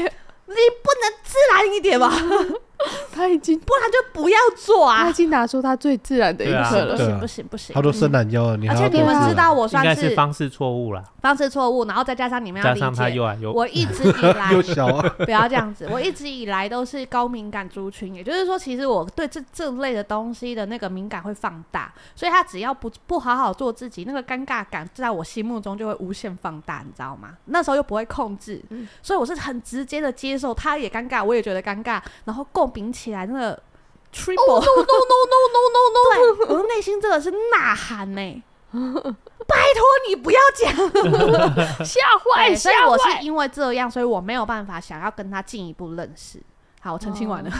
[0.50, 2.12] 你不能自然一点吧？
[3.12, 5.04] 他已经，不然就不要做啊！
[5.04, 7.74] 他已经拿出他最自然的一刻了，不行不行不行！
[7.74, 14.54] 他都伸懒腰了，而且你们知道我算是方式错误了，方式错误，然后再加上你们要理解，我一直以来
[15.26, 27.34] 不要这样子，我一直以来都是高敏感族群，也就是说，其实我对这这类的东西的那个敏感会放大，所以他只要不不好好做自己，那个尴尬感在我心目中就会无限放大，你知道吗？
[27.46, 28.64] 那时候又不会控制，
[29.02, 33.60] 所以我是很直接的接受，他也尴尬，我也觉得尴尬，然后共鸣起来那个。
[34.12, 36.46] Triple no no no no no no no！
[36.48, 40.74] 对，我的内心真的是呐喊呢， 拜托你不要讲，
[41.86, 46.42] 吓坏，所以我是因为这样，所以我没有办法想要跟他进一步认识。
[46.82, 47.52] 好，我澄清完了。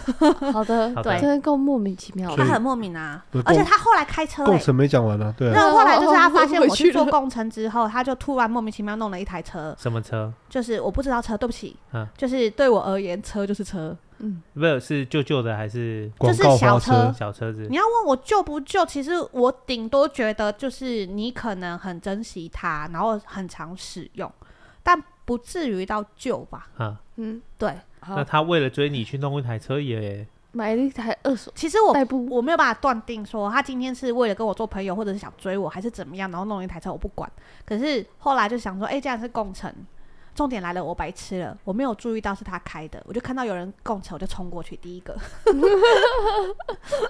[0.52, 5.52] 好的， 对，真的够莫名其妙，他很莫名啊，而且他后来开车，共乘没讲完呢，对。
[5.52, 9.76] 然后后来就是他发现我去做工程之后，他就突然莫名其妙弄了一台车。
[9.78, 10.34] 什么车？
[10.50, 11.78] 就是我不知道车，对不起，
[12.18, 13.96] 就是对我而言，车就是车。
[14.20, 17.68] 嗯，不是是旧旧的还是就是小车小车子？
[17.70, 18.86] 你要问我旧不旧？
[18.86, 24.32] 其实我顶多觉得就是你可能很珍惜它，然后很常使用，
[24.84, 26.68] 但不至于到旧吧？
[26.78, 27.74] 啊，嗯，对。
[28.08, 31.52] 那他为了追你去弄一台车也买了一台二手。
[31.54, 31.94] 其实我
[32.30, 37.30] 我没有办法断定说他今天是为了跟我做朋友，或者是想追我，还是怎么样，然后弄一台车，我不管。
[37.66, 39.74] 可是后来就想说，哎、欸，这样是共乘。
[40.40, 45.14] 重点来了，我白痴了，我没有注意到是他开的，我就看到有人共车，我就冲过去第一个，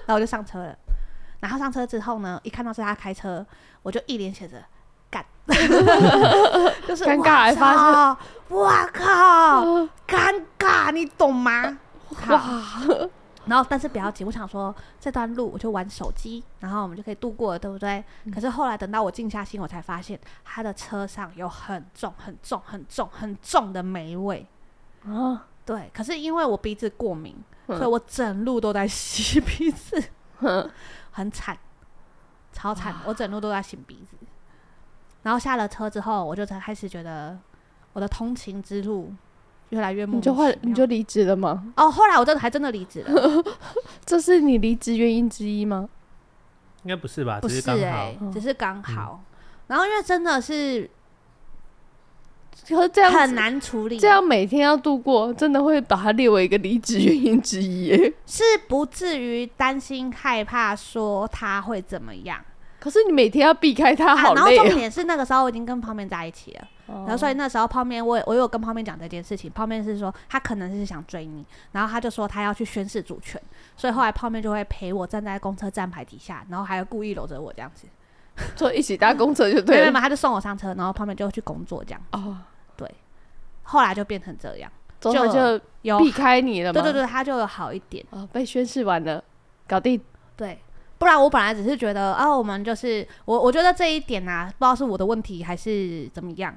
[0.04, 0.76] 然后我就上车了。
[1.38, 3.46] 然后上车之后呢，一看到是他开车，
[3.84, 4.56] 我就一脸写着
[5.08, 5.24] 干，
[6.88, 9.64] 就是尴尬还发生，哇靠，
[10.08, 11.78] 尴尬，你懂吗？
[12.30, 12.50] 哇。
[13.50, 18.02] 然后，但是不要紧，我想说这段路我就玩手机，然后我们就可以度过了，对不对？
[18.22, 24.46] 嗯、可是后来等到我静下心，我才发现他的车上有很重、很重、很重、很重的霉味
[25.04, 25.48] 啊！
[25.66, 27.36] 对，可是因为我鼻子过敏，
[27.66, 30.00] 嗯、所以我整路都在吸鼻子，
[30.38, 30.70] 嗯、
[31.10, 31.58] 很惨，
[32.52, 32.94] 超惨！
[33.04, 34.16] 我整路都在擤鼻子。
[35.22, 37.36] 然后下了车之后，我就才开始觉得
[37.94, 39.12] 我的通勤之路。
[39.70, 41.72] 越来越莫名，你就你就离职了吗？
[41.76, 43.44] 哦，后来我真的还真的离职了。
[44.04, 45.88] 这是你离职原因之一吗？
[46.84, 47.38] 应该不是吧？
[47.40, 49.22] 不是哎，只是刚好。
[49.66, 50.88] 然后因为真的是，
[52.64, 57.92] 就这样很难处理，这样每天要度过，真的会把它列为一个离职原因之一。
[58.26, 62.42] 是不至于担心害怕说他会怎么样。
[62.80, 64.56] 可是你每天要避开他，好累。
[64.56, 73.40] 然后重点是那个时候我已经跟旁边在一起了，然后所以那时候泡面我我有跟泡面讲这件事情，泡面是说他可能是想追你，然后他就说他要去宣誓主权，
[73.76, 77.86] 所以后来泡面就会陪我站在公车站牌底下，然后还要故意搂着我这样子，
[78.54, 82.00] 坐一起搭 公车就对了嘛，他就送我上车，然后泡面就会去工作这样。
[82.12, 82.38] 哦，
[82.76, 82.92] 对，
[83.62, 89.22] 后来就变成这样，就就有避开你了，对对对，他就有好一点，哦，被宣誓完了，
[89.66, 90.00] 搞定，
[90.36, 90.58] 对。
[90.98, 96.54] 不然我本来只是觉得啊，我们就是我，我觉得这一点啊，不知道是我的问题还是怎么样。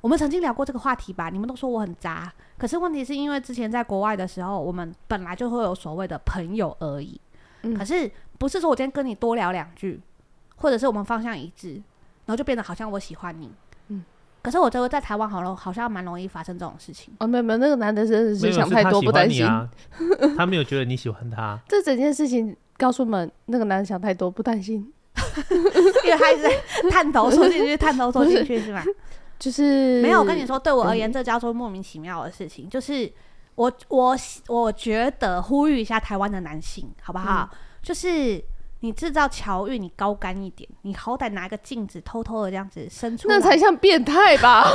[0.00, 1.28] 我们曾经聊过这个话题吧？
[1.30, 7.20] 你们都说我很渣，可是问题是因为之前在国外的时候，我们本来就会有所谓的朋友而已。
[7.62, 10.00] 嗯，可是不是说我今天跟你多聊两句，
[10.56, 11.74] 或者是我们方向一致，
[12.26, 13.50] 然后就变得好像我喜欢你。
[13.88, 14.04] 嗯，
[14.42, 17.12] 可是我觉得在台湾好了，好像蛮容易发生这种事情。
[17.18, 19.46] 哦，没有没有，那个男的真的是想太多，不担心。
[20.36, 21.58] 他没有觉得你喜欢他。
[21.68, 22.56] 这整件事情。
[22.78, 24.76] 告诉我们，那个男的想太多，不担心，
[25.50, 28.84] 因为他一直探头说进去，探头说进去 是吧？
[29.38, 30.20] 就是没有。
[30.20, 32.68] 我跟你说，对我而言，这叫做莫名其妙的事情。
[32.68, 33.12] 就是
[33.54, 34.16] 我我
[34.48, 37.48] 我觉得呼吁一下台湾的男性，好不好？
[37.52, 38.42] 嗯、就是
[38.80, 44.68] 你制造巧遇，你高干一点，你好歹拿个镜子，偷偷的这样子伸出，那才像变态吧？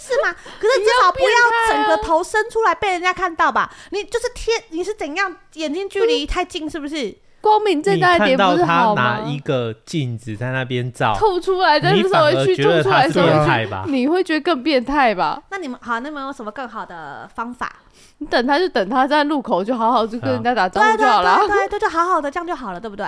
[0.00, 0.32] 是吗？
[0.60, 3.72] 可是至少不要整个头伸出来被人家看到吧？
[3.90, 5.34] 你就是贴，你是怎样？
[5.54, 7.16] 眼睛距离太近是不是？
[7.42, 9.16] 光明正大一点不是好吗？
[9.18, 13.84] 他拿一个镜子在那边照，吐出来，再稍微去吐出来，变态吧？
[13.88, 15.42] 你会觉得更变态吧？
[15.50, 17.70] 那你们好，那你们有什么更好的方法？
[18.18, 23.04] 你等他就等他在路口就好好就跟人家打招呼就好了，对对对，就好好的这样就好了，对不对？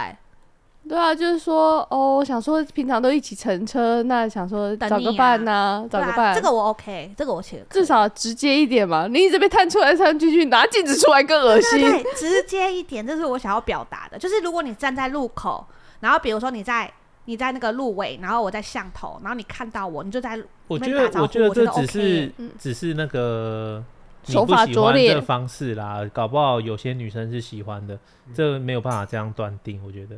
[0.86, 9.06] 对啊，就是说哦，我想说平常都一起乘车，那想说找个伴呐，啊、找个伴，啊，这个我 OK，这个我其实至少直接一点嘛。
[9.06, 11.80] 你一直被探出来探进去，拿镜子出来更恶心。
[11.80, 14.18] 对，对，对，直接一点，这是我想要表达的。
[14.18, 15.66] 就是如果你站在路口，
[16.00, 16.92] 然后比如说你在
[17.24, 23.82] 你在那个路尾，然后我在巷头，然后你看到我，你就在我觉得我觉得这只是只是那个
[24.24, 27.98] 手法拙劣的方式啦，搞不好有些女生是喜欢的，
[28.34, 29.80] 这没有办法这样断定。
[29.82, 30.16] 我觉得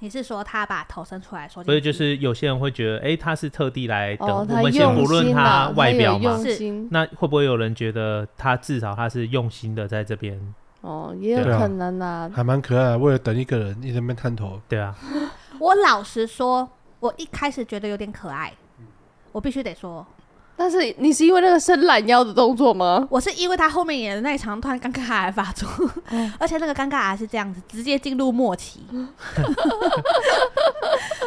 [0.00, 4.28] 你是说他把头伸出来说，所以就是有些人会觉得，哎，他是特地来等。
[4.28, 6.38] 我们先不论他外表嘛，
[6.90, 10.38] 那会不会有人觉得他至少他是用心的在这边？
[10.82, 12.96] 哦，也有可能啊，还蛮可爱。
[12.96, 14.60] 为了等一个人，一直在那边探头。
[14.68, 14.94] 对啊。
[15.58, 16.68] 我老实说，
[17.00, 18.52] 我一开始觉得有点可爱，
[19.32, 20.06] 我必须得说。
[20.56, 23.06] 但是你是因为那个伸懒腰的动作吗？
[23.10, 25.68] 我是因为他后面演的那一场突然尴尬癌发作，
[26.10, 28.80] 嗯、而且那个尴尬癌是这样子，直接进入末期。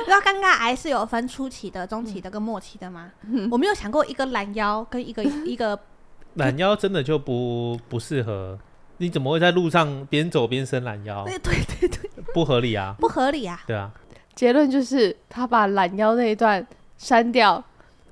[0.08, 3.12] 然后尴尬癌是有分初期的、中期的跟末期的吗？
[3.30, 5.80] 嗯、我没有想过一个懒腰跟一个 一个
[6.36, 8.58] 懒腰真的就不不适合。
[8.98, 11.24] 你怎么会在路上边走边伸懒腰？
[11.24, 12.96] 对对对对，不合理啊！
[13.00, 13.62] 不合理啊！
[13.65, 13.92] 对啊。
[14.36, 16.65] 结论就是他把懒腰那一段
[16.98, 17.63] 删掉，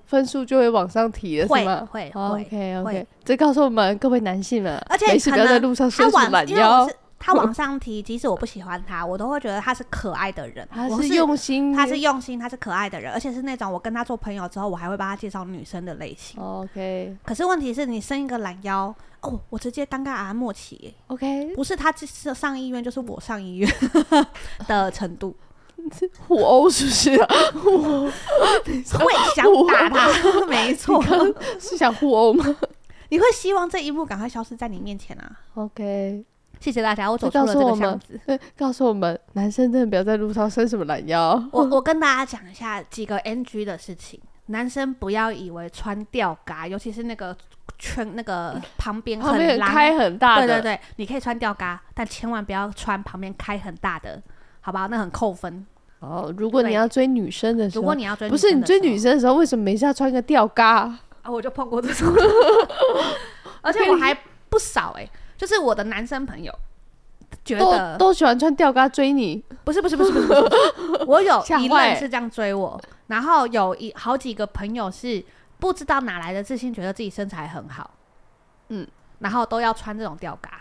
[0.08, 1.88] 分数就会往上提了，是吗？
[1.92, 2.44] 会会。
[2.44, 6.90] OK OK，这告诉我们各位男性们，而且不要在路上伸出懒腰。
[7.20, 10.68] 他往上提，即使我不喜欢他，我都会觉得他是可爱的人。
[10.72, 16.40] 他是用心，他是用心，他是可爱的人，而且是那种我跟他做朋友之后，我还会帮他介绍女生的类型。
[16.40, 17.18] OK。
[17.24, 20.94] 可是问题是你伸一个懒腰，哦，我直接尴尬癌末期。
[21.08, 21.56] OK。
[21.56, 23.70] 不是他是上医院，就是我上医院
[24.68, 25.36] 的程度。
[26.28, 27.28] 互殴是不是啊？
[27.54, 31.04] 互殴会想打他， 没错，
[31.60, 32.44] 是想互殴吗？
[33.10, 36.26] 你会希望这一幕赶快消失在你面前啊？OK，
[36.60, 38.20] 谢谢大家，我走出了这个巷子。
[38.26, 41.42] 对，告诉我们，男生真的不要在路上伸什么懒腰。
[41.52, 47.36] 我我跟大家讲一下几个 NG 的事情，男生不要以为穿吊嘎，尤其是那个
[47.80, 54.22] 圈那个旁边很开很大的，对对对，你可以穿吊嘎，但千万不要穿旁边开很大的。
[54.60, 55.66] 好吧，那很扣分
[56.00, 56.34] 哦。
[56.38, 61.32] 如果你要追女生的时候，如果你要追，不是你追女生的时候，为什么每次要穿个吊嘎啊？
[61.32, 62.08] 我就碰过这种，
[63.62, 64.18] 而且我还
[64.50, 65.12] 不少哎、欸。
[65.38, 66.52] 就是我的男生朋友
[67.46, 75.24] 觉得都，都喜欢穿吊嘎追你，不是不是不是不是，不是，不是，我有 一任是这样追我，然后有一好几个朋友是
[75.60, 77.92] 不知道哪来的自信，觉得自己身材很好，
[78.70, 78.88] 嗯，
[79.20, 80.60] 然后都要穿这种吊嘎。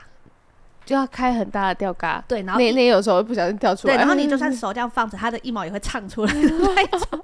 [0.87, 7.21] 就要开很大的吊嘎，对，然后那那有时候不小心掉出来，对，然后你就算手这样放着，它的一毛也会唱出来的那种，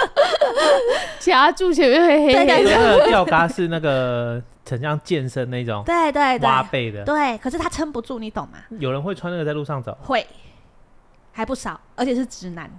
[1.18, 2.70] 夹住前面会黑黑的。
[2.70, 8.58] 那个吊嘎是那个很像健身那种，对对对，挖背的，对，可是它撑不住，你懂吗？
[8.78, 10.26] 有人会穿那个在路上走，会，
[11.32, 12.70] 还不少，而且是直男。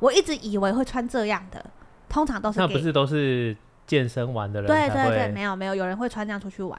[0.00, 1.64] 我一直以为会穿这样的，
[2.08, 4.66] 通常都是那不是都是健身玩的人？
[4.68, 6.76] 对对对，没有没有，有人会穿这样出去玩。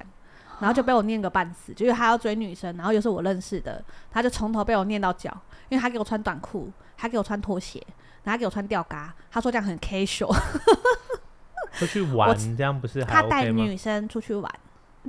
[0.61, 5.35] 然后就被我念个半死，就是他要追女生，然后又是我认识的，他就从头被我念到脚，
[5.69, 7.83] 因为他给我穿短裤，他给我穿拖鞋，
[8.23, 10.31] 然后他给我穿吊嘎，他说这样很 casual。
[11.73, 13.11] 出去玩这样不是 OK？
[13.11, 14.51] 他带女生出去玩，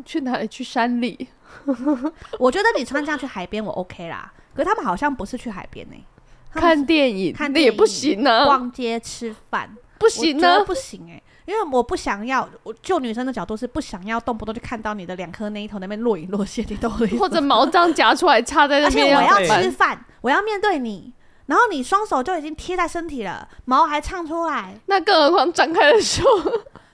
[0.05, 0.49] 去哪里？
[0.49, 1.29] 去山里。
[2.39, 11.23] 我觉得你穿这样去海边我 OK 啦，可是他们好像不是去海边呢、欸，看电影，看电影也不行啊，逛街吃饭不行呢，不行哎、欸。
[11.45, 19.17] 因为我不想要，我就女生的角度是不想要动不动就看到你的两颗那一头那边若隐若现，你都会或者毛章夹出来插在那边。
[19.17, 21.13] 而且我要吃饭，我要面对你，
[21.47, 26.31] 然后你双手就已经贴在身体了，毛还唱出来，那更何况张开的时候，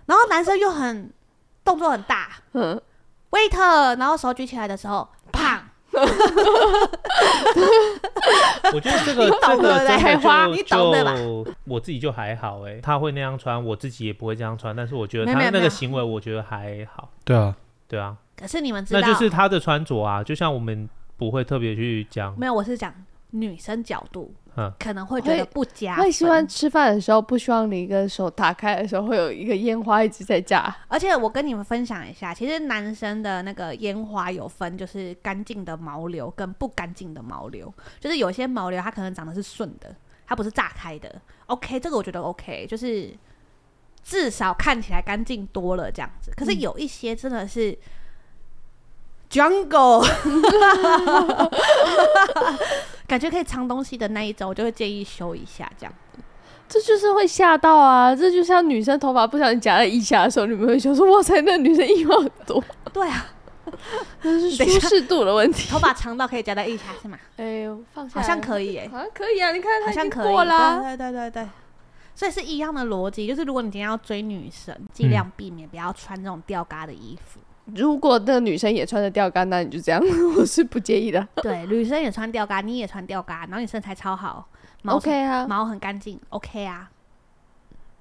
[0.07, 1.13] 然后男生又很
[1.65, 2.81] 动作很大， 嗯
[3.31, 5.59] ，waiter，然后手举起来的时候，砰。
[8.73, 11.15] 我觉得这个这个真的，你懂对吧？
[11.65, 14.75] 我自己就还好哎，他会那样穿，我自己也不会这样穿。
[14.75, 17.11] 但是我觉得他那个行为，我觉得还好。
[17.25, 17.55] 对啊，
[17.87, 18.17] 对啊。
[18.37, 22.39] 可是你们知道，那就是他的穿着啊，就像我们不会特别去讲。
[22.39, 22.95] 没有，我是讲
[23.31, 24.33] 女生角度。
[24.79, 30.75] 可能会觉得不加，会喜欢吃饭的时候不希望你一个手打开的时候会有一个烟花一直在炸。
[30.89, 37.73] 而且我跟你们分享一下，其实男生的那个烟花有分，就是干净的毛流跟不干净的毛流。
[38.01, 39.95] 就是有些毛流它可能长得是顺的，
[40.27, 41.21] 它不是炸开的。
[41.47, 43.15] OK，这个我觉得 OK，就是
[44.03, 46.31] 至少看起来干净多了这样子。
[46.37, 47.79] 可是有一些真的是。
[49.31, 50.07] Jungle，
[53.07, 55.93] 感觉可以藏东西的那一种，我就会建议修一下，这样。
[56.69, 58.15] 这就是会吓到啊！
[58.15, 62.63] 这就像女生头发不小心夹在腋下的时候，你们会说说：“哇塞，那女生腋毛很多。”
[62.93, 63.27] 对啊，
[64.21, 65.71] 那是舒适度的问题。
[65.71, 67.19] 头发长到可以夹在腋下是吗？
[67.39, 69.51] 哎呦，放下好像可以哎、欸，好像可以啊！
[69.53, 70.79] 你看，好像可以啦。
[70.81, 71.49] 对对对对，
[72.15, 77.41] 所以是一样的逻辑，就是如果你今天要追女生，尽量避免不要穿这种吊嘎的衣服。
[77.75, 80.03] 如果那个女生也穿着吊嘎，那你就这样，
[80.37, 81.27] 我是不介意的。
[81.37, 84.49] 对，女生也穿吊嘎，你也穿吊嘎，然后你身材超好
[84.85, 86.91] ，OK 啊，毛很干净，OK 啊，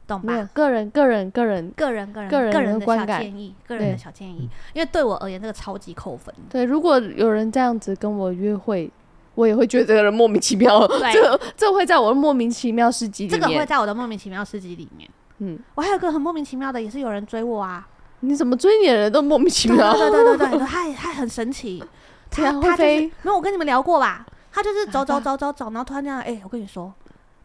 [0.08, 0.50] 懂吧？
[0.54, 6.34] 个人个人个人个人个人个人个人的小建议，个人的小建议，因为对我而言，这个超级扣分。
[6.50, 8.90] 对，如果有人这样子跟我约会，
[9.36, 10.88] 我也会觉得这个人莫名其妙。
[11.12, 15.10] 这这会在我的莫名其妙事迹里面，这个会在我的莫名其妙事迹里面。
[15.40, 17.88] 嗯，我还有个很莫名其妙的，也是有人追我啊。
[18.22, 19.94] 你怎么追你的人都莫名其妙？
[19.94, 21.84] 对对对对对，他他很神奇。
[22.30, 24.26] 他他就是没有我跟你们聊过吧？
[24.52, 26.94] 他就是走走走走走，然后突然这样，哎，我跟你说，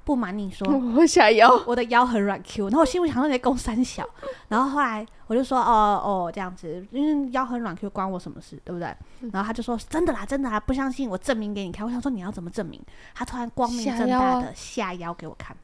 [0.02, 2.64] 不瞒你说， 我会下腰，我的腰很软 Q。
[2.68, 4.04] 然后我心里想说你在攻三小，
[4.48, 8.88] 然后后来我就说哦哦这样子，因为腰很软 Q 关我什么事，对不对？
[9.32, 11.86] 然后他就说真的啦，真的啦，不相信我证明给你看。
[11.86, 12.80] 我想说你要怎么证明？
[13.14, 15.56] 他突然光明正大的下腰给我看，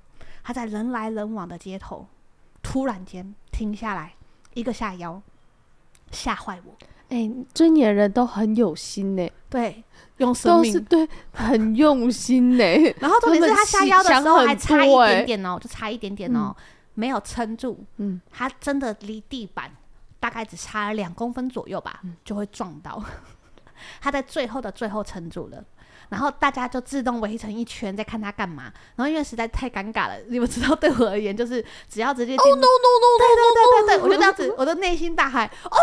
[0.45, 2.07] 他在人来人往的街头，
[2.63, 4.13] 突然间停下来，
[4.55, 5.21] 一个下腰，
[6.11, 6.75] 吓坏我。
[7.11, 9.83] 哎、欸，追你的人都很有心呢、欸，对，
[10.19, 12.95] 用生命都是对，很用心呢、欸。
[13.01, 16.63] 然后特别是他下腰的时候还差一点点哦、喔，就差一点点哦、喔，嗯、
[16.95, 17.83] 没有撑住。
[17.97, 19.75] 嗯，他真的离地板
[20.21, 23.03] 大概只差了两公分左右吧，嗯、就会撞到。
[24.03, 25.65] 他在最后的最后撑住了，
[26.09, 28.73] 然后大家就自动围成一圈在看他干嘛。
[28.97, 35.79] 然后因为实在太尴尬了，你们知道，对我而言就是只要直接进，Oh no no no no，对对对对对，我就这样子，我的内心大喊哦。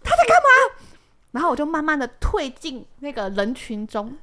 [0.00, 0.84] 他在干嘛？
[1.32, 4.16] 然后我就慢慢的退进那个人群中，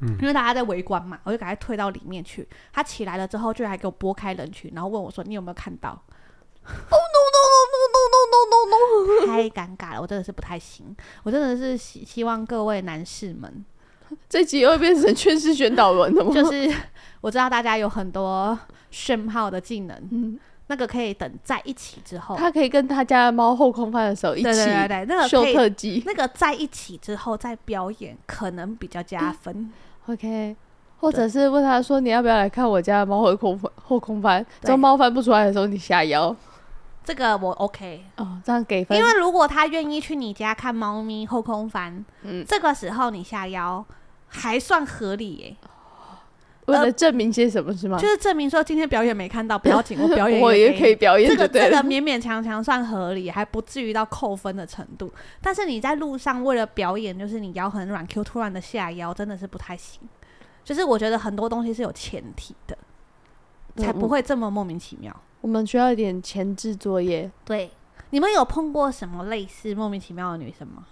[0.00, 2.48] 嗯，因为大家在围观嘛，我就赶快退到里面去。
[2.72, 5.90] 他起来了之后，就还给我拨开人群，然后问我说：“你有没有看到？”
[6.64, 9.26] 哦 no no no no no no no no！
[9.26, 10.96] 太尴尬了，我真的是不太行。
[11.22, 13.64] 我真的是希希望各位男士们，
[14.28, 16.32] 这集又会变成劝世宣导文了吗？
[16.34, 16.72] 就是
[17.20, 18.58] 我知道大家有很多
[18.90, 20.38] 炫炮的技能，嗯。
[20.66, 29.52] 那个可以等在一起之后，他可以跟他家的猫后空翻的时候一起，对对对，那个秀特技，那个在一起之后再表演可能比较加分。
[29.52, 29.72] 嗯、
[30.06, 30.56] OK，
[31.00, 33.72] 或者是问他说，你要不要来看我家的猫后空翻？
[33.82, 36.36] 后空翻，等猫翻不出来的时候你下腰，
[37.02, 38.96] 这个我 OK 哦，这样给分。
[38.96, 43.84] 因为如果他愿意去你家看猫咪后空翻，嗯，这个时候你下腰
[44.30, 45.56] 还算合理耶。
[46.66, 47.98] 为了证明些什么是吗？
[47.98, 51.28] 就是证明说今天表演没看到，不要紧，我 表演我也可以表演。
[51.28, 55.12] 这个这个勉勉强强算合理，还不至于到扣分的程度。
[55.40, 60.00] 但是你在路上为了表演，就是你腰很软，Q 突然的下腰，真的是不太行。
[60.62, 62.78] 就是我觉得很多东西是有前提的，
[63.76, 65.14] 才不会这么莫名其妙。
[65.40, 67.28] 我们需要一点前置作业。
[67.44, 67.68] 对，
[68.10, 70.86] 你们有碰过什么类似莫名其妙的女生吗？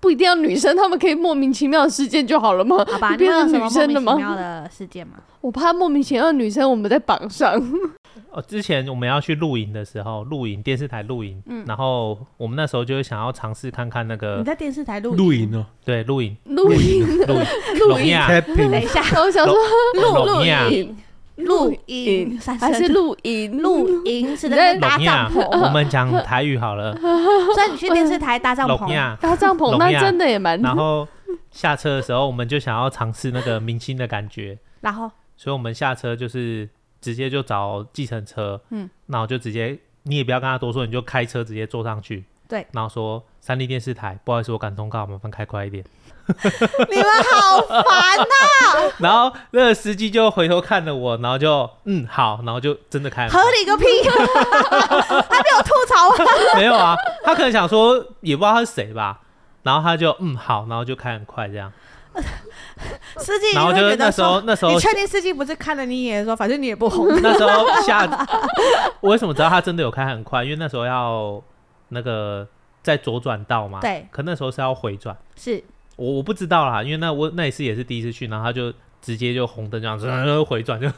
[0.00, 2.76] 不一定要女生，他们可以莫名其妙的事件就好了吗？
[2.90, 4.12] 好吧，变成女生的吗？
[4.12, 5.14] 莫名其妙的事件吗？
[5.40, 7.54] 我怕莫名其妙的女生，我们在榜上。
[8.30, 17.34] 哦，之前我们要去露营的时候，露营电视台露营，嗯，然后我们那时候就想要尝试看看那个你在电视台露露营哦，对，录影录影录
[17.88, 18.16] 录影，
[18.56, 19.54] 等一下，我想说
[19.94, 20.96] 录录影。
[21.36, 23.60] 录音还是露营？
[23.60, 25.64] 露营是在搭帐篷。
[25.64, 26.96] 我们讲台语好了。
[27.00, 30.60] 所以你去电视台搭帐篷，搭帐篷那真的也蛮。
[30.60, 31.06] 然后
[31.50, 34.58] 下车的时候，我们就想要尝试那个明星的感觉。
[34.80, 36.68] 然后，所以我们下车就是
[37.00, 38.60] 直接就找计程车。
[38.70, 42.24] 嗯，然后就直接你也不要跟他多说，你就开车直接坐上去。
[42.46, 45.82] 对，然后说三立电视台，不好意思，我赶通告，麻烦开快一点。
[46.90, 48.92] 你们好烦呐！
[48.98, 53.28] 然后那个司机就回头看了我，然后就嗯好，然后就真的开。
[53.28, 53.84] 合理个屁！
[54.04, 56.56] 他没有吐槽啊？
[56.56, 59.20] 没有啊，他可能想说也不知道他是谁吧，
[59.62, 61.70] 然后他就嗯好，然后就开很快这样。
[63.16, 67.08] 司机，然后就那时候那时候，你确定司机不是看了你一眼说反正你也不红？
[67.20, 68.08] 那时候下，
[69.00, 70.44] 我为什么知道他真的有开很快？
[70.44, 71.42] 因为那时候要
[71.88, 72.46] 那个
[72.82, 75.62] 在左转道嘛，对，可那时候是要回转，是。
[75.96, 78.72] 我我不知道啦，因为那我那一次也是第一次去，然后他就
[79.04, 80.88] 直接就红灯这样子，然后回转就。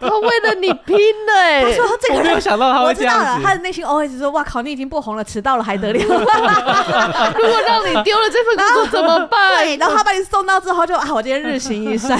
[0.00, 1.62] 他为了你拼了哎！
[1.62, 3.20] 他说这个没有想到他会这样子。
[3.20, 5.98] 我知道了，他的内心 OS 说：“哇靠，你已经不红了，迟到了还得了？
[6.02, 12.18] 如果让你丢了这份工作怎么办？”对，然后他把你送到之后就啊，我今天日行一善。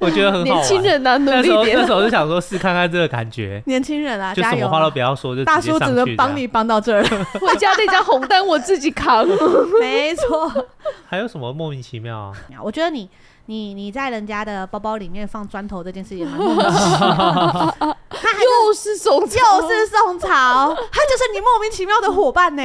[0.00, 0.44] 我觉得很好。
[0.44, 1.78] 年轻人啊，努力点。
[1.78, 3.62] 那时候就想说试看看这个感觉。
[3.66, 7.02] 年轻人啊，就什么话都不要说，就大叔只能帮你帮到这儿。
[7.40, 9.26] 回家那张红单我自己扛。
[9.80, 10.66] 没错。
[11.06, 12.32] 还有什么莫名其妙啊？
[12.62, 13.08] 我觉得你
[13.46, 17.96] 你你在人家的包包里面放砖头这件事也蛮莫名其妙。
[18.66, 22.62] 又是宋又是宋朝，他就是你莫名其妙的伙伴呢？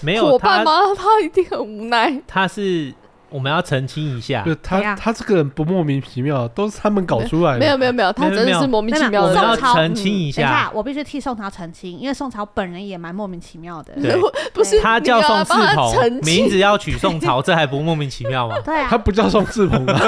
[0.00, 0.94] 没有伙伴吗？
[0.96, 2.20] 他一定很无奈。
[2.26, 2.92] 他是
[3.30, 7.58] 我们要澄清一下，他他这个人不莫名其妙，都是他们搞出来的。
[7.58, 9.28] 没有没有没有，他真的是莫名其妙的。
[9.28, 13.92] 我们要澄清一下，等一下，我必须替宋朝澄清，因为宋朝本人也蛮莫名其妙的。
[14.00, 14.16] 对，
[14.52, 18.56] 不是他叫宋世鹏，名字要取宋朝，这还不莫名其妙吗？
[18.64, 20.00] 对啊，他不叫宋世鹏啊。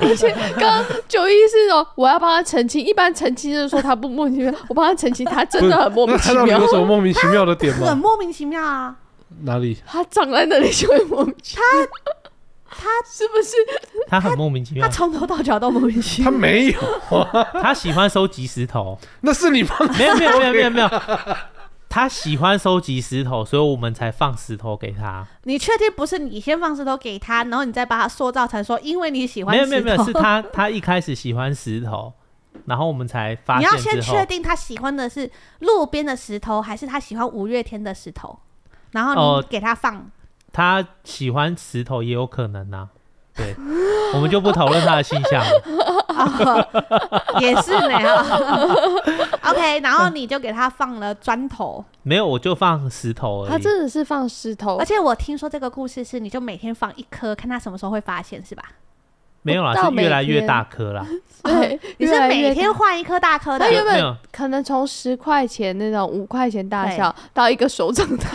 [0.00, 6.58] 而且刚九一是说我要帮他澄清，一般澄清就是说他不莫名其妙，我帮他澄清，他真的很莫名其妙。
[6.58, 7.88] 有什么莫名其妙的点吗？
[7.88, 8.96] 很莫名其妙啊。
[9.42, 9.76] 哪里？
[9.86, 11.64] 他长在那里就会莫名其妙。
[12.68, 13.56] 他他 是不是？
[14.08, 14.86] 他很莫名其妙。
[14.86, 16.30] 他从头到脚都莫名其妙。
[16.30, 16.80] 他没有，
[17.62, 18.98] 他喜欢收集石头。
[19.20, 20.90] 那是你放没有没有没有没有没有。
[21.88, 25.24] 他喜欢收集石头，所以我们才放石头给他。
[25.44, 29.70] 你确定不是你先放石头给他，然后你再把他塑造成说，因为你喜欢石头？
[29.70, 32.12] 没有没有没有，是他他一开始喜欢石头，
[32.66, 33.70] 然后我们才发现。
[33.70, 35.30] 你要先确定他喜欢的是
[35.60, 38.36] 路边的石头，还是他喜欢五月天的石头？
[38.94, 40.02] 然后你给他放，呃、
[40.52, 42.88] 他喜欢石头也有可能啊。
[43.36, 43.52] 对，
[44.14, 45.50] 我们就不讨论他的性向了。
[46.08, 47.98] 哦、 也是呢。
[49.42, 53.50] OK，然后你就给他放了砖头，没有，我就放石头而已。
[53.50, 58.62] 他真的是放石头，而且我听说这个故事是，你就每天放一颗，看他什么时候会发现，是吧？
[59.44, 61.06] 没有啦，是越来越大颗啦。
[61.44, 63.66] 对，你是每天换一颗大颗的。
[63.66, 68.26] 他原本可能从十块钱那种五块钱大小到一个手掌大，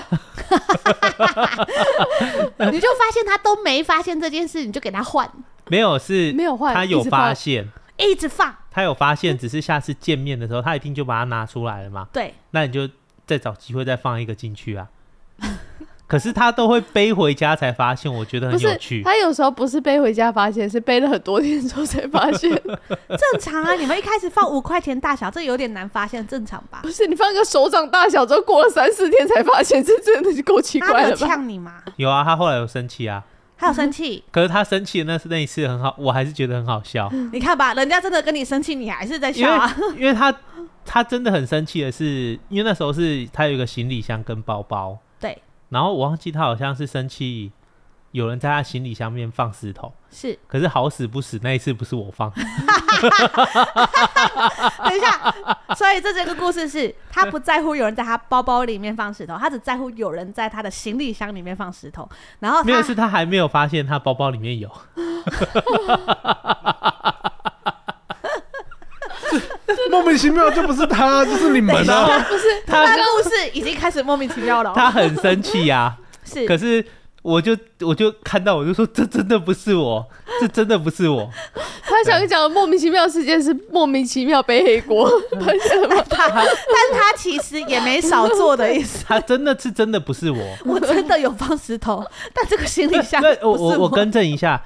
[2.72, 5.28] 你就发现他都没发现这件事，你就给他换。
[5.70, 8.56] 没有，是没有换，他有发现，一直放。
[8.70, 12.08] 他有发现，只是下次见面的时候，他一定就把它拿出来了嘛。
[12.14, 12.88] 对，那你就
[13.26, 14.88] 再找机会再放一个进去啊。
[16.10, 19.04] 可是他都会背回家才发现，我觉得很有趣。
[19.04, 22.50] 他有时候不是背回家发现，是背了很多天之后才发现。
[23.08, 26.80] 正常啊，你们一开始放五块钱大小，这有点难发现，正常吧？
[26.82, 31.18] 不是，你放个手掌大小之后，过了三四天才发现，这真的是够奇怪了吧？
[31.20, 31.84] 他呛你吗？
[31.98, 33.24] 有啊，他后来有生气啊。
[33.56, 34.24] 他有生气？
[34.32, 37.08] 可是他生气的那是那一次很好，我还是觉得很好笑。
[37.32, 39.76] 你看吧，人家真的跟你生气，你还是在笑啊？
[39.78, 40.34] 因为，因为他
[40.84, 44.98] 他真的很生气的是，因为那时候是他有一个行李箱跟包包。
[45.70, 45.74] 对。
[45.74, 47.52] 然后我忘记他好像是生气，
[48.12, 50.38] 有人在他行李箱面放石头，是。
[50.48, 52.32] 可是好死不死，那一次不是我放。
[52.40, 52.44] 等
[54.98, 55.34] 一下，
[55.76, 62.10] 所以这这个故事是他不在乎有人在他包包里面放石头，他只在乎有人在他的行李箱里面放石头。
[62.40, 64.70] 然后没有，是他还没有发现他包包里面有。
[70.00, 72.26] 莫名其妙就不是他， 就是你们啊！
[72.30, 74.72] 不是他的故事已经开始莫名其妙了。
[74.76, 76.48] 他很生气呀， 是。
[76.48, 76.84] 可是
[77.22, 80.06] 我就我就看到我就说，这真的不是我，
[80.40, 81.30] 这真的不是我。
[81.84, 85.10] 他想讲的莫名其妙事件是莫名其妙背黑锅，
[86.10, 86.46] 他但
[86.94, 89.04] 他其实也没少做的 意思。
[89.06, 93.52] 他真的是真的不是我，我真的有放石头，但这个行李箱我。
[93.52, 94.62] 我我更正一下，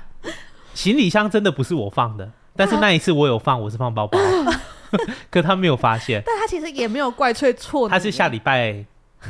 [0.75, 4.19] 行李箱真的不是我放的，但是那一次我有放，我是放包包。
[5.31, 7.89] 可他没有发现，但他其实也没有怪罪错。
[7.89, 8.75] 他是下礼拜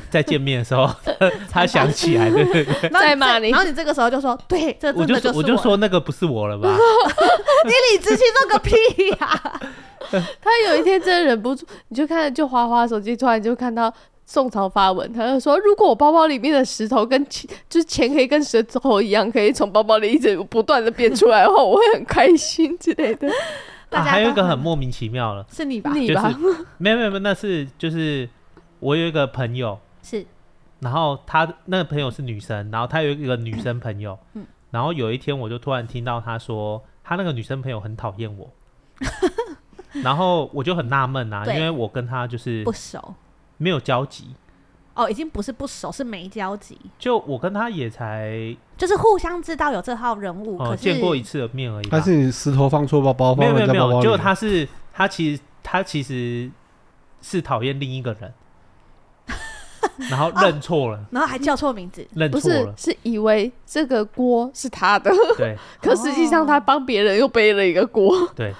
[0.09, 0.89] 再见面的时候，
[1.49, 3.49] 他想起来，对对对，在骂你。
[3.49, 6.69] 然后你这个时候就说：“对，这真的就是我。”我就说那个不是我了吧？
[7.65, 8.75] 你理直气壮个屁
[9.19, 9.61] 呀！
[10.41, 13.91] 他有一天真的忍不住，你就看就滑滑手机，突然就看到
[14.33, 23.29] 宋朝发文，他就说：“如果我包包里面的石头跟钱，就是钱可以跟石头一样，可以从包包里一直不断的变出来的话，我会很开心之类的。”
[23.91, 25.93] 啊，还有一个很莫名其妙了，是你吧？
[25.93, 26.33] 你吧？
[26.79, 28.27] 没有没有没有，那是就是
[28.79, 29.77] 我有一个朋友。
[30.01, 30.25] 是，
[30.79, 38.51] 然后他那个朋友是女生，然后他有一个女生朋友，嗯，然后有一天我就突然听到他说他那个女生朋友很讨厌我，
[40.01, 43.13] 然后我就很纳闷啊，因为我跟他就是不熟，
[43.63, 44.35] 没有交集。
[44.95, 46.77] 哦，已经不是不熟，是没交集。
[46.99, 51.87] 就我跟他也才，就是互相知道有这号人物，哦、可是见过一次的面而已。
[51.89, 56.51] 但是你石头放错包包，没有没有没有，就他是他其实他其实
[57.23, 58.31] 是讨厌另一个人，
[60.11, 68.53] 然后认错了、哦，然后还叫错名字，认错了是，是以为这个锅是他的，对， 可实际上他帮别人又背了一个锅，对。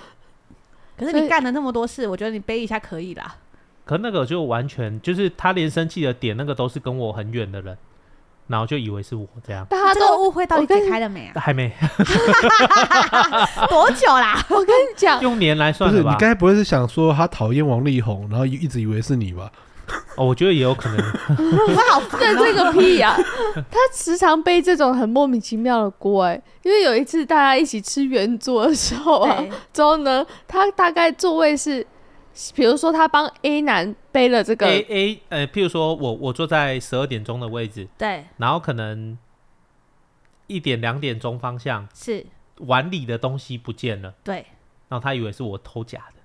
[0.97, 3.36] 可是你干了那么多事，我觉得你背一下可以啦。
[3.86, 7.78] 可那个就完全就是他连生气的点，那个都是跟我很远的人，
[8.48, 9.66] 然后就以为是我这样。
[9.70, 11.42] 大家都误会到底解开了没啊？
[11.42, 11.70] 还没。
[13.70, 14.42] 多久啦？
[14.50, 16.04] 我跟你讲，用年来算的吧。
[16.04, 19.52] 不是，你该不会是想说他讨厌王力宏，然后一直以为是你吧？
[20.16, 20.98] 哦，我觉得也有可能。
[21.68, 23.18] 我好烦认这个屁呀！
[23.70, 31.86] 他时常背这种很莫名其妙的锅，哎，因为有一次大家一起吃圆桌的时候啊，之后呢，他大概座位是。
[32.56, 39.18] 比如说，他帮 A 男背了这个 A A，呃，譬如说我我坐在十二点钟的位置，对，然后可能
[40.48, 42.26] 一点两点钟方向，是
[42.60, 44.14] 碗里的东西不见了。
[44.24, 44.46] 对，
[44.90, 46.22] 然后他以为是我偷假的。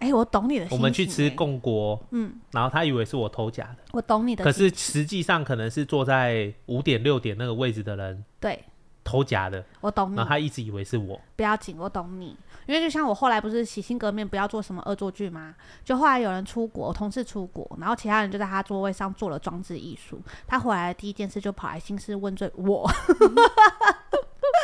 [0.00, 0.66] 哎，我懂你的。
[0.70, 3.76] 我们去吃贡锅，嗯，然后他以为是我偷假的。
[3.92, 4.44] 我懂你的。
[4.44, 8.62] 可是实际上可能是坐在五点六点那个位置的人，对，
[9.04, 9.64] 偷夹的。
[9.80, 10.16] 我懂你。
[10.16, 11.20] 然后他一直以为是我。
[11.36, 12.36] 不要紧，我懂你。
[12.66, 15.54] 因为就像我后来不是洗心革面不要做什么恶作剧吗？
[15.84, 20.18] 就后来有人出国，同事出国，然后其他人就在他座位上做了装置艺术。
[20.46, 22.90] 他回来的第一件事就跑来兴师问罪我。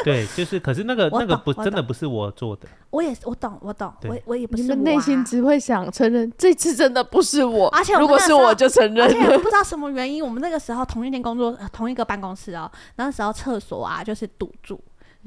[0.04, 2.68] 对，就是，可是那个那个不真的不是我做的。
[2.90, 4.62] 我也我懂，我懂，我我也不是。
[4.62, 9.06] 你们内心只会想承认这次真的不是我，而且如果是我就承认。
[9.06, 14.80] 而且不知道什么原因，我们那个时候同一天工作，同一个办公室哦，那时候厕所啊就是堵住。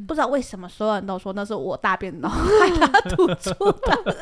[0.07, 4.17] 不知道为什么所有人都说那是我大便然后害他堵住的， 我说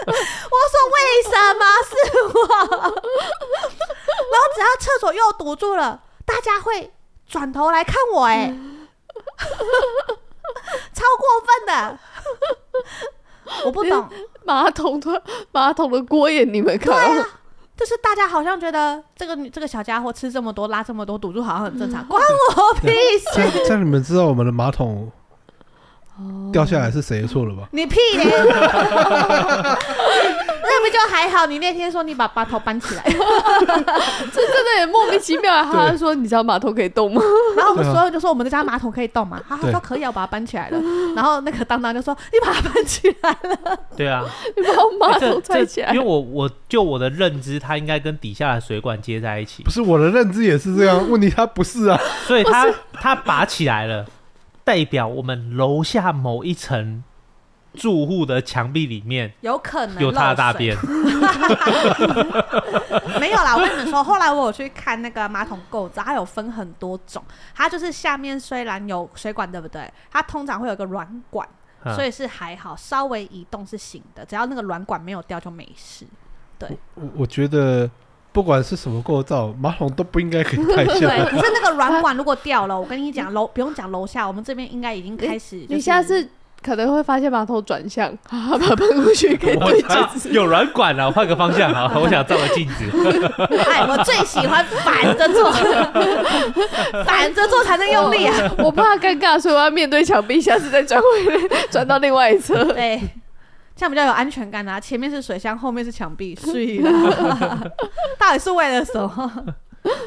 [0.91, 1.95] 为什么是
[2.27, 2.31] 我？
[2.75, 6.91] 然后只要厕所又堵住了，大家会
[7.25, 8.53] 转头来看我，哎，
[10.93, 11.99] 超过分的，
[13.65, 14.07] 我不懂
[14.45, 17.27] 马桶的马桶的锅也你们看，对啊，
[17.77, 23.59] 就是大家好像觉得这个这个小家伙吃这么多拉这么多堵住好像很正常，关我屁事！
[23.65, 25.11] 这样你们知道我们的马桶？
[26.53, 27.67] 掉下来是谁的错了吧？
[27.71, 28.25] 你屁咧！
[30.63, 31.45] 那不就还好？
[31.47, 35.63] 你那天说你把马头搬起来， 这真的也莫名其妙。
[35.63, 37.21] 他说：“你知道马桶可以动吗？”
[37.57, 40.79] 然后我们所有人就说：“我们的家马桶可以动吗？”他说：“可以，我把它搬起来了。”
[41.15, 44.23] 然后那个当当就说：“你把它搬起来了。”对啊，
[44.55, 45.93] 你把马桶拆起来。
[45.93, 49.63] 因为我我就我的认知，它应该跟底下的水管接在一起。
[49.63, 54.05] 不是我的认知也是这样，问题它不是啊，所以它它拔起来了。
[54.63, 57.03] 代表我们楼下某一层
[57.73, 60.77] 住户的墙壁里面有可能有他的大便。
[63.19, 67.23] 没有啦，我跟你们说，后来我有去看那个马桶构造，它有分很多种。
[67.55, 69.91] 它就是下面虽然有水管，对不对？
[70.11, 71.47] 它通常会有个软管，
[71.95, 76.05] 所以是还好，稍微移动是行的，只要那个软管没有掉就没事。
[76.57, 77.89] 对，我我觉得。
[78.33, 80.99] 不管是什么构造，马桶都不应该可以太下。
[81.01, 85.73] 对，可是那个软管如果掉了，我跟你讲，楼不用讲楼下，我们这边应该已经开始、就是。
[85.73, 86.29] 你下次
[86.63, 91.91] 可能会发现马桶转向， 把它喷过去可以对镜有软管了，换个方向啊！
[91.99, 92.85] 我想照个镜子。
[93.69, 95.51] 哎，我最喜欢反着坐，
[97.03, 98.35] 反着坐才能用力啊！
[98.59, 102.63] 我怕尴尬，所以我要面对墙壁，下次再转回来，转到另外一侧。
[102.73, 103.01] 对。
[103.73, 104.79] 这样比较有安全感啊！
[104.79, 107.71] 前面是水箱，后面是墙壁，睡了。
[108.19, 109.45] 到底是为了什么？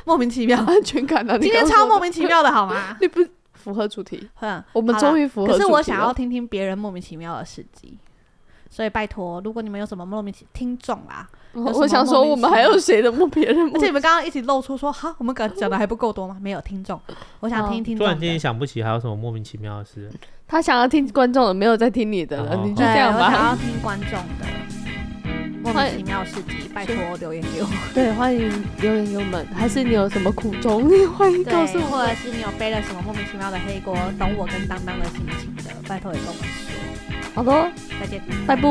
[0.05, 1.37] 莫名其妙安全感啊！
[1.37, 2.97] 今天超莫名其妙的好吗？
[3.01, 3.21] 你不
[3.65, 4.29] 符合主题。
[4.41, 5.53] 嗯，我们终于符合。
[5.53, 7.99] 可是我想要听听别人莫名其妙的事迹，
[8.69, 11.27] 所以拜托，如果你们有什么莫名其妙听众啊。
[11.55, 13.71] 我想说，我们还有谁的莫别人？
[13.73, 16.37] 而且你们刚刚一起露出说，哈，我们讲讲的还不够多吗？
[16.41, 17.01] 没有听众，
[17.41, 17.97] 我想听听。
[17.97, 20.11] 突然间想不起还有什么莫名其妙的事。
[20.47, 23.27] 他想要听观众的，没有在听你的了，你就这样吧。
[23.27, 24.84] 我想要听观众的
[25.65, 27.69] 莫名其妙事迹拜托留言给我。
[27.95, 28.53] 对欢迎
[28.83, 29.47] 留言给我们。
[29.55, 30.87] 还是你有什么苦衷？
[30.87, 36.75] 你欢迎告诉我或者是你有背了什么莫名其妙的黑锅懂我跟当当的心情的拜托也跟我们说。
[37.35, 37.73] 好的。
[37.99, 38.21] 再见。
[38.47, 38.62] 拜拜。